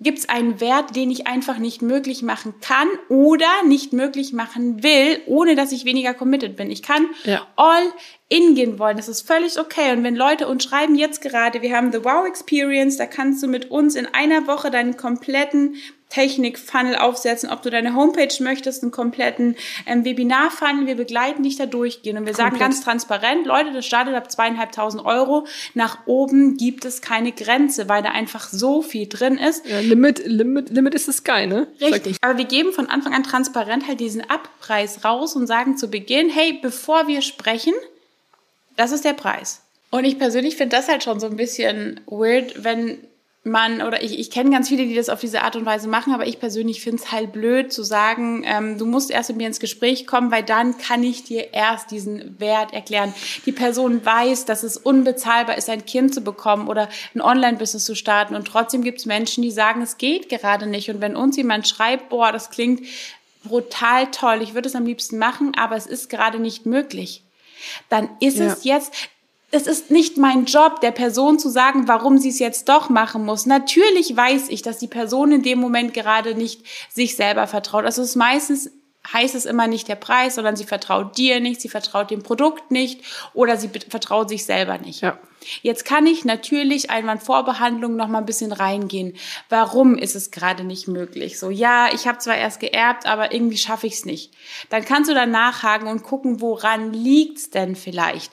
gibt 0.00 0.18
es 0.20 0.28
einen 0.28 0.60
Wert, 0.60 0.94
den 0.94 1.10
ich 1.10 1.26
einfach 1.26 1.58
nicht 1.58 1.82
möglich 1.82 2.22
machen 2.22 2.54
kann 2.60 2.86
oder 3.08 3.48
nicht 3.66 3.92
möglich 3.92 4.32
machen 4.32 4.84
will, 4.84 5.20
ohne 5.26 5.56
dass 5.56 5.72
ich 5.72 5.84
weniger 5.84 6.14
committed 6.14 6.54
bin. 6.54 6.70
Ich 6.70 6.84
kann 6.84 7.08
Ja. 7.24 7.44
all 7.56 7.82
in 8.28 8.54
gehen 8.54 8.78
wollen. 8.78 8.96
Das 8.96 9.08
ist 9.08 9.26
völlig 9.26 9.58
okay. 9.58 9.90
Und 9.92 10.04
wenn 10.04 10.14
Leute 10.14 10.46
uns 10.46 10.62
schreiben 10.62 10.94
jetzt 10.94 11.20
gerade, 11.20 11.62
wir 11.62 11.74
haben 11.76 11.90
The 11.90 12.04
Wow 12.04 12.28
Experience, 12.28 12.96
da 12.96 13.06
kannst 13.06 13.42
du 13.42 13.48
mit 13.48 13.72
uns 13.72 13.96
in 13.96 14.06
einer 14.06 14.46
Woche 14.46 14.70
deinen 14.70 14.96
kompletten 14.96 15.74
Technik-Funnel 16.08 16.96
aufsetzen, 16.96 17.50
ob 17.50 17.62
du 17.62 17.70
deine 17.70 17.94
Homepage 17.94 18.32
möchtest, 18.40 18.82
einen 18.82 18.92
kompletten 18.92 19.56
ähm, 19.86 20.04
Webinar-Funnel. 20.04 20.86
Wir 20.86 20.96
begleiten 20.96 21.42
dich 21.42 21.56
da 21.56 21.66
durchgehen 21.66 22.16
und 22.16 22.26
wir 22.26 22.34
sagen 22.34 22.50
Komplett. 22.50 22.70
ganz 22.70 22.84
transparent, 22.84 23.46
Leute, 23.46 23.72
das 23.72 23.84
startet 23.84 24.14
ab 24.14 24.30
zweieinhalbtausend 24.30 25.04
Euro. 25.04 25.46
Nach 25.74 26.06
oben 26.06 26.56
gibt 26.56 26.84
es 26.84 27.02
keine 27.02 27.32
Grenze, 27.32 27.88
weil 27.88 28.02
da 28.02 28.10
einfach 28.10 28.48
so 28.48 28.82
viel 28.82 29.06
drin 29.06 29.36
ist. 29.36 29.66
Ja, 29.66 29.80
Limit, 29.80 30.26
Limit, 30.26 30.70
Limit 30.70 30.94
ist 30.94 31.06
the 31.06 31.12
sky, 31.12 31.46
ne? 31.46 31.66
Richtig. 31.80 32.16
Aber 32.22 32.38
wir 32.38 32.46
geben 32.46 32.72
von 32.72 32.88
Anfang 32.88 33.12
an 33.12 33.22
transparent 33.22 33.86
halt 33.86 34.00
diesen 34.00 34.28
Abpreis 34.28 35.04
raus 35.04 35.36
und 35.36 35.46
sagen 35.46 35.76
zu 35.76 35.88
Beginn, 35.88 36.30
hey, 36.30 36.58
bevor 36.62 37.06
wir 37.06 37.22
sprechen, 37.22 37.74
das 38.76 38.92
ist 38.92 39.04
der 39.04 39.12
Preis. 39.12 39.62
Und 39.90 40.04
ich 40.04 40.18
persönlich 40.18 40.56
finde 40.56 40.76
das 40.76 40.88
halt 40.88 41.02
schon 41.02 41.20
so 41.20 41.26
ein 41.26 41.36
bisschen 41.36 42.00
weird, 42.06 42.62
wenn 42.64 42.98
man, 43.48 43.82
oder 43.82 44.02
ich, 44.02 44.18
ich 44.18 44.30
kenne 44.30 44.50
ganz 44.50 44.68
viele, 44.68 44.86
die 44.86 44.94
das 44.94 45.08
auf 45.08 45.20
diese 45.20 45.42
Art 45.42 45.56
und 45.56 45.64
Weise 45.66 45.88
machen, 45.88 46.12
aber 46.12 46.26
ich 46.26 46.38
persönlich 46.38 46.80
finde 46.80 47.02
es 47.02 47.12
halt 47.12 47.32
blöd 47.32 47.72
zu 47.72 47.82
sagen, 47.82 48.44
ähm, 48.46 48.78
du 48.78 48.86
musst 48.86 49.10
erst 49.10 49.30
mit 49.30 49.38
mir 49.38 49.46
ins 49.46 49.60
Gespräch 49.60 50.06
kommen, 50.06 50.30
weil 50.30 50.42
dann 50.42 50.78
kann 50.78 51.02
ich 51.02 51.24
dir 51.24 51.52
erst 51.52 51.90
diesen 51.90 52.38
Wert 52.40 52.72
erklären. 52.72 53.14
Die 53.46 53.52
Person 53.52 54.04
weiß, 54.04 54.44
dass 54.44 54.62
es 54.62 54.76
unbezahlbar 54.76 55.56
ist, 55.58 55.68
ein 55.68 55.84
Kind 55.86 56.14
zu 56.14 56.20
bekommen 56.20 56.68
oder 56.68 56.88
ein 57.14 57.20
Online-Business 57.20 57.84
zu 57.84 57.94
starten 57.94 58.34
und 58.34 58.46
trotzdem 58.46 58.82
gibt 58.82 58.98
es 58.98 59.06
Menschen, 59.06 59.42
die 59.42 59.50
sagen, 59.50 59.82
es 59.82 59.98
geht 59.98 60.28
gerade 60.28 60.66
nicht. 60.66 60.90
Und 60.90 61.00
wenn 61.00 61.16
uns 61.16 61.36
jemand 61.36 61.66
schreibt, 61.66 62.08
boah, 62.08 62.32
das 62.32 62.50
klingt 62.50 62.86
brutal 63.44 64.10
toll, 64.10 64.40
ich 64.42 64.54
würde 64.54 64.68
es 64.68 64.74
am 64.74 64.84
liebsten 64.84 65.18
machen, 65.18 65.52
aber 65.56 65.76
es 65.76 65.86
ist 65.86 66.10
gerade 66.10 66.38
nicht 66.38 66.66
möglich, 66.66 67.22
dann 67.88 68.10
ist 68.20 68.36
Ja. 68.36 68.46
es 68.46 68.64
jetzt, 68.64 68.92
es 69.50 69.66
ist 69.66 69.90
nicht 69.90 70.18
mein 70.18 70.44
Job, 70.44 70.80
der 70.80 70.90
Person 70.90 71.38
zu 71.38 71.48
sagen, 71.48 71.88
warum 71.88 72.18
sie 72.18 72.28
es 72.28 72.38
jetzt 72.38 72.68
doch 72.68 72.90
machen 72.90 73.24
muss. 73.24 73.46
Natürlich 73.46 74.14
weiß 74.14 74.48
ich, 74.50 74.62
dass 74.62 74.78
die 74.78 74.88
Person 74.88 75.32
in 75.32 75.42
dem 75.42 75.58
Moment 75.58 75.94
gerade 75.94 76.34
nicht 76.34 76.62
sich 76.92 77.16
selber 77.16 77.46
vertraut. 77.46 77.84
Also 77.84 78.02
es 78.02 78.10
ist 78.10 78.16
meistens 78.16 78.70
heißt 79.12 79.34
es 79.34 79.46
immer 79.46 79.66
nicht 79.66 79.88
der 79.88 79.94
Preis, 79.94 80.34
sondern 80.34 80.56
sie 80.56 80.64
vertraut 80.64 81.16
dir 81.16 81.40
nicht, 81.40 81.60
sie 81.60 81.68
vertraut 81.68 82.10
dem 82.10 82.22
Produkt 82.22 82.70
nicht 82.70 83.00
oder 83.32 83.56
sie 83.56 83.70
vertraut 83.88 84.28
sich 84.28 84.44
selber 84.44 84.78
nicht. 84.78 85.00
Ja. 85.00 85.18
Jetzt 85.62 85.84
kann 85.84 86.06
ich 86.06 86.24
natürlich 86.24 86.90
Einwandvorbehandlung 86.90 87.96
noch 87.96 88.08
mal 88.08 88.18
ein 88.18 88.26
bisschen 88.26 88.52
reingehen. 88.52 89.16
Warum 89.48 89.96
ist 89.96 90.16
es 90.16 90.30
gerade 90.30 90.64
nicht 90.64 90.88
möglich? 90.88 91.38
So, 91.38 91.48
ja, 91.48 91.88
ich 91.94 92.06
habe 92.06 92.18
zwar 92.18 92.36
erst 92.36 92.60
geerbt, 92.60 93.06
aber 93.06 93.32
irgendwie 93.32 93.56
schaffe 93.56 93.86
ich 93.86 93.94
es 93.94 94.04
nicht. 94.04 94.32
Dann 94.68 94.84
kannst 94.84 95.08
du 95.08 95.14
dann 95.14 95.30
nachhaken 95.30 95.88
und 95.88 96.02
gucken, 96.02 96.40
woran 96.40 96.92
liegt's 96.92 97.50
denn 97.50 97.76
vielleicht? 97.76 98.32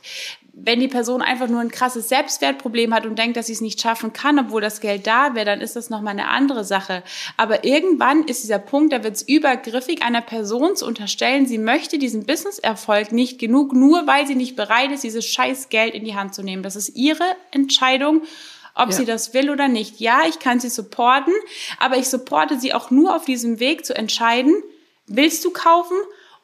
Wenn 0.57 0.79
die 0.79 0.88
Person 0.88 1.21
einfach 1.21 1.50
nur 1.50 1.59
ein 1.59 1.69
krasses 1.69 2.07
Selbstwertproblem 2.07 2.93
hat 2.93 3.05
und 3.05 3.19
denkt, 3.19 3.35
dass 3.35 3.47
sie 3.47 3.53
es 3.53 3.59
nicht 3.59 3.81
schaffen 3.81 4.13
kann, 4.13 4.39
obwohl 4.39 4.62
das 4.62 4.79
Geld 4.79 5.05
da 5.05 5.35
wäre, 5.35 5.45
dann 5.45 5.59
ist 5.59 5.75
das 5.75 5.89
nochmal 5.89 6.13
eine 6.13 6.29
andere 6.29 6.63
Sache. 6.63 7.03
Aber 7.35 7.65
irgendwann 7.65 8.24
ist 8.24 8.41
dieser 8.41 8.59
Punkt, 8.59 8.93
da 8.93 9.03
wird 9.03 9.15
es 9.17 9.21
übergriffig, 9.21 10.01
einer 10.01 10.21
Person 10.21 10.77
zu 10.77 10.85
unterstellen, 10.85 11.45
sie 11.45 11.57
möchte 11.57 11.97
diesen 11.97 12.25
Businesserfolg 12.25 13.12
nicht 13.12 13.38
genug, 13.38 13.74
nur 13.74 14.07
weil 14.07 14.25
sie 14.27 14.35
nicht 14.35 14.55
bereit 14.55 14.91
ist, 14.91 15.03
dieses 15.03 15.25
scheiß 15.25 15.67
Geld 15.67 15.93
in 15.93 16.05
die 16.05 16.15
Hand 16.15 16.33
zu 16.33 16.41
nehmen. 16.41 16.63
Das 16.63 16.77
ist 16.77 16.95
ihre 16.95 17.25
Entscheidung, 17.51 18.21
ob 18.75 18.91
Ja. 18.91 18.95
sie 18.95 19.05
das 19.05 19.33
will 19.33 19.50
oder 19.50 19.67
nicht. 19.67 20.00
Ja, 20.00 20.21
ich 20.27 20.39
kann 20.39 20.62
sie 20.62 20.69
supporten, 20.69 21.33
aber 21.79 21.97
ich 21.97 22.07
supporte 22.07 22.57
sie 22.57 22.74
auch 22.74 22.91
nur 22.91 23.13
auf 23.13 23.25
diesem 23.25 23.59
Weg 23.59 23.85
zu 23.85 23.93
entscheiden, 23.93 24.55
willst 25.05 25.43
du 25.43 25.51
kaufen 25.51 25.97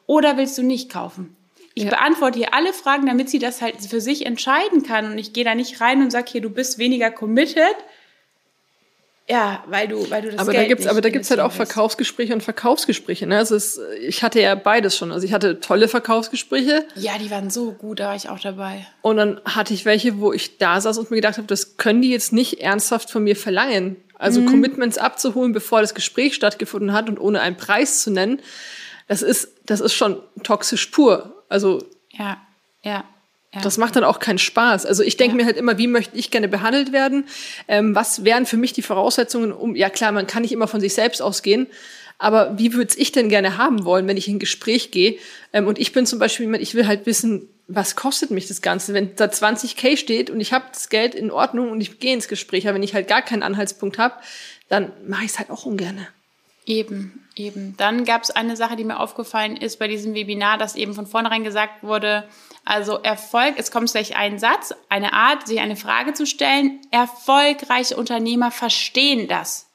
oder 0.04 0.36
willst 0.36 0.58
du 0.58 0.62
nicht 0.62 0.90
kaufen? 0.90 1.34
Ich 1.74 1.84
Ja. 1.84 1.90
beantworte 1.90 2.38
hier 2.38 2.52
alle 2.54 2.72
Fragen, 2.72 3.06
damit 3.06 3.30
sie 3.30 3.38
das 3.38 3.62
halt 3.62 3.76
für 3.80 4.00
sich 4.00 4.26
entscheiden 4.26 4.82
kann. 4.82 5.10
Und 5.10 5.18
ich 5.18 5.32
gehe 5.32 5.44
da 5.44 5.54
nicht 5.54 5.80
rein 5.80 6.02
und 6.02 6.10
sage, 6.10 6.26
hier, 6.30 6.40
du 6.42 6.50
bist 6.50 6.78
weniger 6.78 7.10
committed, 7.10 7.64
Ja, 9.28 9.62
weil 9.68 9.86
du, 9.88 10.10
weil 10.10 10.20
du 10.22 10.30
das 10.32 10.40
aber 10.40 10.50
Geld 10.52 10.64
da 10.64 10.68
gibt's, 10.68 10.86
aber 10.86 11.00
da 11.00 11.08
gibt's 11.08 11.30
halt 11.30 11.38
auch. 11.40 11.52
Verkaufsgespräche 11.52 12.34
und 12.34 12.42
Verkaufsgespräche. 12.42 13.26
Ne? 13.26 13.38
Also 13.38 13.54
es, 13.54 13.80
ich 14.00 14.22
hatte 14.22 14.40
ja 14.40 14.54
beides 14.56 14.96
schon. 14.96 15.12
Also 15.12 15.24
ich 15.24 15.32
hatte 15.32 15.60
tolle 15.60 15.86
Verkaufsgespräche 15.88 16.84
Ja, 16.96 17.16
die 17.18 17.30
waren 17.30 17.48
so 17.48 17.70
gut, 17.72 18.00
da 18.00 18.08
war 18.08 18.16
ich 18.16 18.28
auch 18.28 18.40
dabei. 18.40 18.84
und 19.00 19.16
dann 19.16 19.40
hatte 19.44 19.72
ich 19.74 19.84
welche, 19.84 20.18
wo 20.20 20.32
ich 20.32 20.58
da 20.58 20.80
saß 20.80 20.98
und 20.98 21.10
mir 21.10 21.16
gedacht 21.18 21.38
habe, 21.38 21.46
das 21.46 21.76
können 21.76 22.02
die 22.02 22.10
jetzt 22.10 22.32
nicht 22.32 22.60
ernsthaft 22.60 23.10
von 23.10 23.22
mir 23.22 23.36
verlangen. 23.36 23.96
Also 24.18 24.40
Mhm. 24.40 24.46
Commitments 24.46 24.98
abzuholen, 24.98 25.52
bevor 25.52 25.80
das 25.80 25.94
Gespräch 25.94 26.34
stattgefunden 26.34 26.92
hat 26.92 27.08
und 27.08 27.18
ohne 27.18 27.40
einen 27.40 27.56
Preis 27.56 28.02
zu 28.02 28.10
nennen, 28.10 28.40
das 29.08 29.22
ist, 29.22 29.48
das 29.66 29.80
ist 29.80 29.94
schon 29.94 30.20
toxisch 30.42 30.86
pur. 30.88 31.41
Also 31.52 31.84
Ja, 32.10 32.38
ja. 32.82 33.04
ja. 33.54 33.60
Das 33.62 33.78
macht 33.78 33.96
dann 33.96 34.04
auch 34.04 34.18
keinen 34.18 34.38
Spaß. 34.38 34.86
Also 34.86 35.02
ich 35.02 35.16
denke 35.16 35.36
Ja. 35.36 35.42
mir 35.42 35.46
halt 35.46 35.56
immer, 35.56 35.78
wie 35.78 35.86
möchte 35.86 36.16
ich 36.16 36.30
gerne 36.30 36.48
behandelt 36.48 36.92
werden? 36.92 37.26
Ähm, 37.68 37.94
was 37.94 38.24
wären 38.24 38.46
für 38.46 38.56
mich 38.56 38.72
die 38.72 38.82
Voraussetzungen, 38.82 39.52
um, 39.52 39.76
ja 39.76 39.90
klar, 39.90 40.12
man 40.12 40.26
kann 40.26 40.42
nicht 40.42 40.52
immer 40.52 40.68
von 40.68 40.80
sich 40.80 40.94
selbst 40.94 41.22
ausgehen, 41.22 41.66
aber 42.18 42.58
wie 42.58 42.72
würde 42.74 42.94
ich 42.96 43.12
denn 43.12 43.28
gerne 43.28 43.58
haben 43.58 43.84
wollen, 43.84 44.06
wenn 44.06 44.16
ich 44.16 44.28
in 44.28 44.36
ein 44.36 44.38
Gespräch 44.38 44.90
gehe? 44.90 45.18
Ähm, 45.52 45.66
und 45.66 45.78
ich 45.78 45.92
bin 45.92 46.06
zum 46.06 46.18
Beispiel 46.18 46.46
jemand, 46.46 46.62
ich 46.62 46.74
will 46.74 46.86
halt 46.86 47.06
wissen, 47.06 47.48
was 47.68 47.96
kostet 47.96 48.30
mich 48.30 48.48
das 48.48 48.60
Ganze? 48.62 48.92
Wenn 48.94 49.16
da 49.16 49.26
20k 49.26 49.96
steht 49.96 50.30
und 50.30 50.40
ich 50.40 50.52
habe 50.52 50.64
das 50.72 50.88
Geld 50.88 51.14
in 51.14 51.30
Ordnung 51.30 51.70
und 51.70 51.80
ich 51.80 51.98
gehe 51.98 52.12
ins 52.14 52.28
Gespräch, 52.28 52.66
aber 52.66 52.74
wenn 52.74 52.82
ich 52.82 52.94
halt 52.94 53.08
gar 53.08 53.22
keinen 53.22 53.42
Anhaltspunkt 53.42 53.98
habe, 53.98 54.14
dann 54.68 54.92
mache 55.06 55.24
ich 55.24 55.30
es 55.32 55.38
halt 55.38 55.50
auch 55.50 55.64
ungern. 55.66 56.06
Eben, 56.64 57.26
eben. 57.34 57.76
Dann 57.76 58.04
gab 58.04 58.22
es 58.22 58.30
eine 58.30 58.56
Sache, 58.56 58.76
die 58.76 58.84
mir 58.84 59.00
aufgefallen 59.00 59.56
ist 59.56 59.78
bei 59.78 59.88
diesem 59.88 60.14
Webinar, 60.14 60.58
dass 60.58 60.76
eben 60.76 60.94
von 60.94 61.06
vornherein 61.06 61.42
gesagt 61.42 61.82
wurde, 61.82 62.28
also 62.64 62.98
Erfolg, 62.98 63.54
es 63.56 63.72
kommt 63.72 63.90
gleich 63.90 64.16
ein 64.16 64.38
Satz, 64.38 64.72
eine 64.88 65.12
Art, 65.12 65.48
sich 65.48 65.58
eine 65.58 65.74
Frage 65.74 66.12
zu 66.12 66.26
stellen. 66.26 66.80
Erfolgreiche 66.92 67.96
Unternehmer 67.96 68.52
verstehen 68.52 69.26
das. 69.26 69.68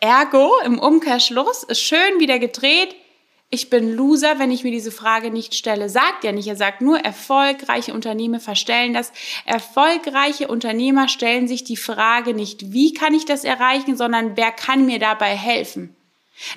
Ergo, 0.00 0.52
im 0.64 0.78
Umkehrschluss, 0.78 1.62
ist 1.62 1.80
schön 1.80 2.18
wieder 2.18 2.38
gedreht. 2.38 2.94
Ich 3.54 3.70
bin 3.70 3.94
Loser, 3.94 4.40
wenn 4.40 4.50
ich 4.50 4.64
mir 4.64 4.72
diese 4.72 4.90
Frage 4.90 5.30
nicht 5.30 5.54
stelle. 5.54 5.88
Sagt 5.88 6.24
ja 6.24 6.32
nicht, 6.32 6.48
er 6.48 6.56
sagt 6.56 6.80
nur, 6.80 6.98
erfolgreiche 6.98 7.94
Unternehmer 7.94 8.40
verstellen 8.40 8.94
das. 8.94 9.12
Erfolgreiche 9.44 10.48
Unternehmer 10.48 11.06
stellen 11.06 11.46
sich 11.46 11.62
die 11.62 11.76
Frage 11.76 12.34
nicht, 12.34 12.72
wie 12.72 12.92
kann 12.92 13.14
ich 13.14 13.26
das 13.26 13.44
erreichen, 13.44 13.96
sondern 13.96 14.36
wer 14.36 14.50
kann 14.50 14.86
mir 14.86 14.98
dabei 14.98 15.36
helfen. 15.36 15.94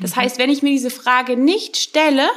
Das 0.02 0.16
heißt, 0.16 0.40
wenn 0.40 0.50
ich 0.50 0.64
mir 0.64 0.72
diese 0.72 0.90
Frage 0.90 1.38
nicht 1.38 1.78
stelle, 1.78 2.28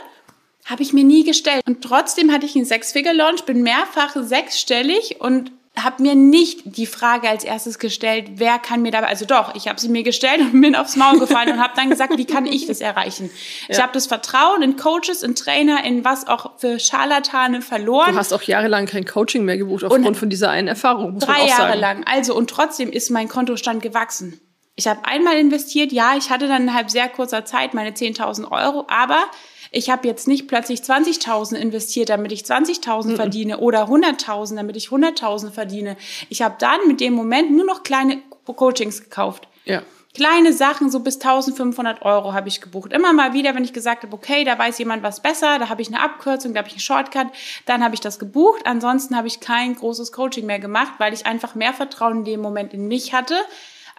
habe 0.66 0.82
ich 0.82 0.92
mir 0.92 1.04
nie 1.04 1.24
gestellt. 1.24 1.62
Und 1.66 1.80
trotzdem 1.80 2.30
hatte 2.30 2.44
ich 2.44 2.54
einen 2.54 2.66
Sechs-Figure-Launch, 2.66 3.44
bin 3.44 3.62
mehrfach 3.62 4.14
sechsstellig 4.14 5.22
und 5.22 5.52
habe 5.78 6.02
mir 6.02 6.14
nicht 6.14 6.76
die 6.76 6.86
Frage 6.86 7.28
als 7.28 7.44
erstes 7.44 7.78
gestellt, 7.78 8.32
wer 8.34 8.58
kann 8.58 8.82
mir 8.82 8.90
dabei, 8.90 9.06
also 9.06 9.24
doch, 9.24 9.54
ich 9.54 9.68
habe 9.68 9.80
sie 9.80 9.88
mir 9.88 10.02
gestellt 10.02 10.40
und 10.40 10.60
bin 10.60 10.74
aufs 10.74 10.96
Maul 10.96 11.18
gefallen 11.18 11.52
und 11.52 11.60
habe 11.60 11.74
dann 11.76 11.88
gesagt, 11.90 12.16
wie 12.16 12.24
kann 12.24 12.46
ich 12.46 12.66
das 12.66 12.80
erreichen? 12.80 13.30
Ich 13.68 13.80
habe 13.80 13.92
das 13.92 14.06
Vertrauen 14.06 14.62
in 14.62 14.76
Coaches, 14.76 15.22
in 15.22 15.34
Trainer, 15.34 15.84
in 15.84 16.04
was 16.04 16.26
auch 16.26 16.58
für 16.58 16.78
Scharlatane 16.78 17.62
verloren. 17.62 18.12
Du 18.12 18.18
hast 18.18 18.32
auch 18.32 18.42
jahrelang 18.42 18.86
kein 18.86 19.04
Coaching 19.04 19.44
mehr 19.44 19.56
gebucht 19.58 19.84
aufgrund 19.84 20.16
von 20.16 20.28
dieser 20.28 20.50
einen 20.50 20.68
Erfahrung, 20.68 21.14
muss 21.14 21.26
man 21.26 21.36
Drei 21.36 21.44
auch 21.44 21.48
Jahre 21.48 21.68
sagen. 21.68 21.80
lang. 21.80 22.04
Also 22.04 22.34
und 22.34 22.50
trotzdem 22.50 22.90
ist 22.90 23.10
mein 23.10 23.28
Kontostand 23.28 23.82
gewachsen. 23.82 24.40
Ich 24.76 24.86
habe 24.86 25.04
einmal 25.04 25.36
investiert, 25.36 25.92
ja, 25.92 26.14
ich 26.16 26.30
hatte 26.30 26.48
dann 26.48 26.62
innerhalb 26.62 26.90
sehr 26.90 27.08
kurzer 27.08 27.44
Zeit 27.44 27.74
meine 27.74 27.90
10.000 27.90 28.50
Euro, 28.50 28.86
aber 28.88 29.24
ich 29.70 29.90
habe 29.90 30.08
jetzt 30.08 30.26
nicht 30.26 30.48
plötzlich 30.48 30.80
20.000 30.80 31.56
investiert, 31.56 32.08
damit 32.08 32.32
ich 32.32 32.42
20.000 32.42 33.16
verdiene 33.16 33.58
oder 33.58 33.84
100.000, 33.84 34.56
damit 34.56 34.76
ich 34.76 34.88
100.000 34.88 35.50
verdiene. 35.50 35.96
Ich 36.28 36.42
habe 36.42 36.56
dann 36.58 36.88
mit 36.88 37.00
dem 37.00 37.14
Moment 37.14 37.52
nur 37.52 37.64
noch 37.64 37.82
kleine 37.82 38.18
Coachings 38.44 39.02
gekauft. 39.02 39.46
Ja. 39.64 39.82
Kleine 40.12 40.52
Sachen, 40.52 40.90
so 40.90 41.00
bis 41.00 41.20
1500 41.20 42.02
Euro 42.02 42.32
habe 42.32 42.48
ich 42.48 42.60
gebucht. 42.60 42.92
Immer 42.92 43.12
mal 43.12 43.32
wieder, 43.32 43.54
wenn 43.54 43.62
ich 43.62 43.72
gesagt 43.72 44.02
habe, 44.02 44.12
okay, 44.12 44.42
da 44.42 44.58
weiß 44.58 44.78
jemand 44.80 45.04
was 45.04 45.22
besser, 45.22 45.60
da 45.60 45.68
habe 45.68 45.82
ich 45.82 45.88
eine 45.88 46.00
Abkürzung, 46.00 46.52
da 46.52 46.58
habe 46.58 46.68
ich 46.68 46.74
einen 46.74 46.80
Shortcut, 46.80 47.28
dann 47.66 47.84
habe 47.84 47.94
ich 47.94 48.00
das 48.00 48.18
gebucht. 48.18 48.62
Ansonsten 48.64 49.16
habe 49.16 49.28
ich 49.28 49.38
kein 49.38 49.76
großes 49.76 50.10
Coaching 50.10 50.46
mehr 50.46 50.58
gemacht, 50.58 50.94
weil 50.98 51.14
ich 51.14 51.26
einfach 51.26 51.54
mehr 51.54 51.72
Vertrauen 51.72 52.18
in 52.18 52.24
dem 52.24 52.40
Moment 52.40 52.74
in 52.74 52.88
mich 52.88 53.14
hatte 53.14 53.36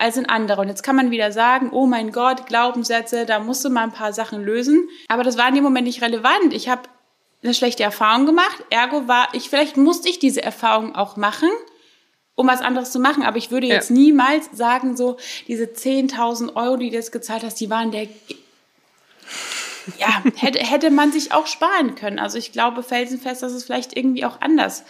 als 0.01 0.17
in 0.17 0.27
andere. 0.27 0.61
Und 0.61 0.67
jetzt 0.67 0.83
kann 0.83 0.95
man 0.95 1.11
wieder 1.11 1.31
sagen, 1.31 1.69
oh 1.71 1.85
mein 1.85 2.11
Gott, 2.11 2.47
Glaubenssätze, 2.47 3.25
da 3.25 3.39
musste 3.39 3.69
man 3.69 3.83
ein 3.89 3.91
paar 3.91 4.13
Sachen 4.13 4.43
lösen. 4.43 4.89
Aber 5.07 5.23
das 5.23 5.37
war 5.37 5.47
in 5.47 5.55
dem 5.55 5.63
Moment 5.63 5.85
nicht 5.87 6.01
relevant. 6.01 6.53
Ich 6.53 6.67
habe 6.69 6.81
eine 7.43 7.53
schlechte 7.53 7.83
Erfahrung 7.83 8.25
gemacht. 8.25 8.63
Ergo 8.69 9.07
war 9.07 9.29
ich, 9.33 9.49
vielleicht 9.49 9.77
musste 9.77 10.09
ich 10.09 10.19
diese 10.19 10.43
Erfahrung 10.43 10.95
auch 10.95 11.17
machen, 11.17 11.49
um 12.35 12.47
was 12.47 12.61
anderes 12.61 12.91
zu 12.91 12.99
machen. 12.99 13.23
Aber 13.23 13.37
ich 13.37 13.51
würde 13.51 13.67
Ja. 13.67 13.75
jetzt 13.75 13.91
niemals 13.91 14.49
sagen, 14.51 14.97
so 14.97 15.17
diese 15.47 15.65
10.000 15.65 16.55
Euro, 16.55 16.77
die 16.77 16.89
du 16.89 16.95
jetzt 16.95 17.11
gezahlt 17.11 17.43
hast, 17.43 17.59
die 17.59 17.69
waren 17.69 17.91
der... 17.91 18.07
Ja, 19.97 20.21
hätte, 20.37 20.59
hätte 20.59 20.91
man 20.91 21.11
sich 21.11 21.31
auch 21.31 21.47
sparen 21.47 21.95
können. 21.95 22.19
Also 22.19 22.37
ich 22.37 22.51
glaube 22.51 22.83
felsenfest, 22.83 23.41
dass 23.41 23.51
es 23.53 23.63
vielleicht 23.63 23.95
irgendwie 23.95 24.25
auch 24.25 24.39
anders 24.41 24.83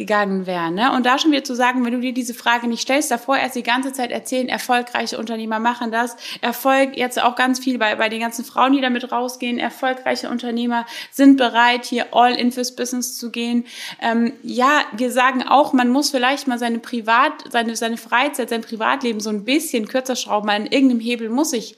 gegangen 0.00 0.46
wäre. 0.46 0.70
Ne? 0.70 0.92
Und 0.92 1.04
da 1.04 1.18
schon 1.18 1.30
wieder 1.30 1.44
zu 1.44 1.54
sagen, 1.54 1.84
wenn 1.84 1.92
du 1.92 2.00
dir 2.00 2.14
diese 2.14 2.32
Frage 2.32 2.66
nicht 2.66 2.80
stellst, 2.80 3.10
davor 3.10 3.36
erst 3.36 3.54
die 3.54 3.62
ganze 3.62 3.92
Zeit 3.92 4.10
erzählen, 4.10 4.48
erfolgreiche 4.48 5.18
Unternehmer 5.18 5.58
machen 5.58 5.92
das. 5.92 6.16
Erfolg, 6.40 6.96
jetzt 6.96 7.22
auch 7.22 7.36
ganz 7.36 7.58
viel 7.58 7.76
bei, 7.76 7.94
bei 7.96 8.08
den 8.08 8.20
ganzen 8.20 8.46
Frauen, 8.46 8.72
die 8.72 8.80
damit 8.80 9.12
rausgehen, 9.12 9.58
erfolgreiche 9.58 10.30
Unternehmer 10.30 10.86
sind 11.10 11.36
bereit, 11.36 11.84
hier 11.84 12.14
all 12.14 12.34
in 12.34 12.50
fürs 12.50 12.74
Business 12.74 13.18
zu 13.18 13.30
gehen. 13.30 13.66
Ähm, 14.00 14.32
ja, 14.42 14.84
wir 14.96 15.12
sagen 15.12 15.42
auch, 15.42 15.74
man 15.74 15.90
muss 15.90 16.10
vielleicht 16.10 16.48
mal 16.48 16.58
seine 16.58 16.78
Privat, 16.78 17.32
seine, 17.50 17.76
seine 17.76 17.98
Freizeit, 17.98 18.48
sein 18.48 18.62
Privatleben 18.62 19.20
so 19.20 19.28
ein 19.28 19.44
bisschen 19.44 19.86
kürzer 19.86 20.16
schrauben. 20.16 20.48
An 20.48 20.64
irgendeinem 20.64 21.00
Hebel 21.00 21.28
muss 21.28 21.52
ich 21.52 21.76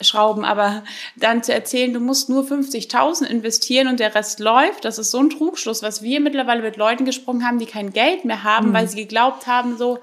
schrauben, 0.00 0.44
aber 0.44 0.82
dann 1.16 1.42
zu 1.42 1.52
erzählen, 1.54 1.92
du 1.94 2.00
musst 2.00 2.28
nur 2.28 2.42
50.000 2.44 3.24
investieren 3.26 3.86
und 3.88 4.00
der 4.00 4.14
Rest 4.14 4.40
läuft, 4.40 4.84
das 4.84 4.98
ist 4.98 5.10
so 5.10 5.18
ein 5.20 5.30
Trugschluss, 5.30 5.82
was 5.82 6.02
wir 6.02 6.20
mittlerweile 6.20 6.62
mit 6.62 6.76
Leuten 6.76 7.04
gesprochen 7.04 7.46
haben, 7.46 7.58
die 7.58 7.66
kein 7.66 7.92
Geld 7.92 8.24
mehr 8.24 8.42
haben, 8.44 8.72
weil 8.72 8.88
sie 8.88 8.96
geglaubt 8.96 9.46
haben, 9.46 9.76
so 9.78 10.00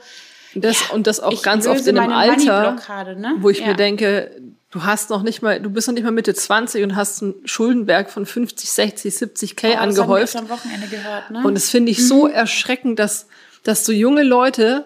Und 0.55 0.63
das, 0.63 0.79
Ja, 0.81 0.95
und 0.95 1.07
das 1.07 1.19
auch 1.19 1.41
ganz 1.43 1.67
oft 1.67 1.85
in 1.87 1.97
einem 1.99 2.13
Alter, 2.13 2.77
ne? 3.15 3.35
wo 3.39 3.49
ich 3.49 3.59
Ja. 3.59 3.67
mir 3.67 3.75
denke, 3.75 4.31
du 4.71 4.83
hast 4.83 5.09
noch 5.09 5.23
nicht 5.23 5.41
mal, 5.41 5.59
du 5.59 5.69
bist 5.69 5.87
noch 5.87 5.93
nicht 5.93 6.03
mal 6.03 6.11
Mitte 6.11 6.33
20 6.33 6.83
und 6.83 6.95
hast 6.95 7.21
einen 7.21 7.35
Schuldenberg 7.45 8.09
von 8.09 8.25
50, 8.25 8.71
60, 8.71 9.13
70 9.17 9.55
K 9.57 9.67
Oh, 9.67 9.71
das 9.71 9.79
haben 9.81 9.95
wir 9.95 10.01
angehäuft. 10.01 10.35
am 10.37 10.49
Wochenende 10.49 10.87
gehört, 10.87 11.31
ne? 11.31 11.41
Und 11.45 11.53
das 11.55 11.69
finde 11.69 11.91
ich 11.91 12.07
so 12.07 12.27
erschreckend, 12.27 12.97
dass, 12.97 13.27
dass 13.63 13.85
so 13.85 13.91
junge 13.91 14.23
Leute 14.23 14.85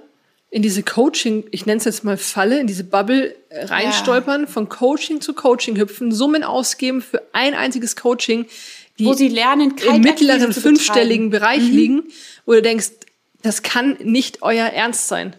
in 0.55 0.61
diese 0.61 0.83
Coaching, 0.83 1.43
ich 1.51 1.65
nenne 1.65 1.79
es 1.79 1.83
jetzt 1.83 2.05
mal 2.05 2.15
Falle, 2.15 2.61
in 2.61 2.65
diese 2.65 2.85
Bubble 2.85 3.35
äh, 3.49 3.65
reinstolpern, 3.65 4.47
von 4.47 4.69
Coaching 4.69 5.19
zu 5.19 5.33
Coaching 5.33 5.75
hüpfen, 5.75 6.13
Summen 6.13 6.45
ausgeben 6.45 7.01
für 7.01 7.21
ein 7.33 7.53
einziges 7.53 7.97
Coaching, 7.97 8.45
die 8.97 9.03
wo 9.03 9.13
sie 9.13 9.27
lernen, 9.27 9.75
im 9.85 9.99
mittleren 9.99 10.53
fünfstelligen. 10.53 11.29
Bereich 11.29 11.59
liegen, 11.59 12.03
wo 12.45 12.53
du 12.53 12.61
denkst, 12.61 12.91
das 13.41 13.63
kann 13.63 13.97
nicht 14.01 14.43
euer 14.43 14.67
Ernst 14.67 15.09
sein. 15.09 15.35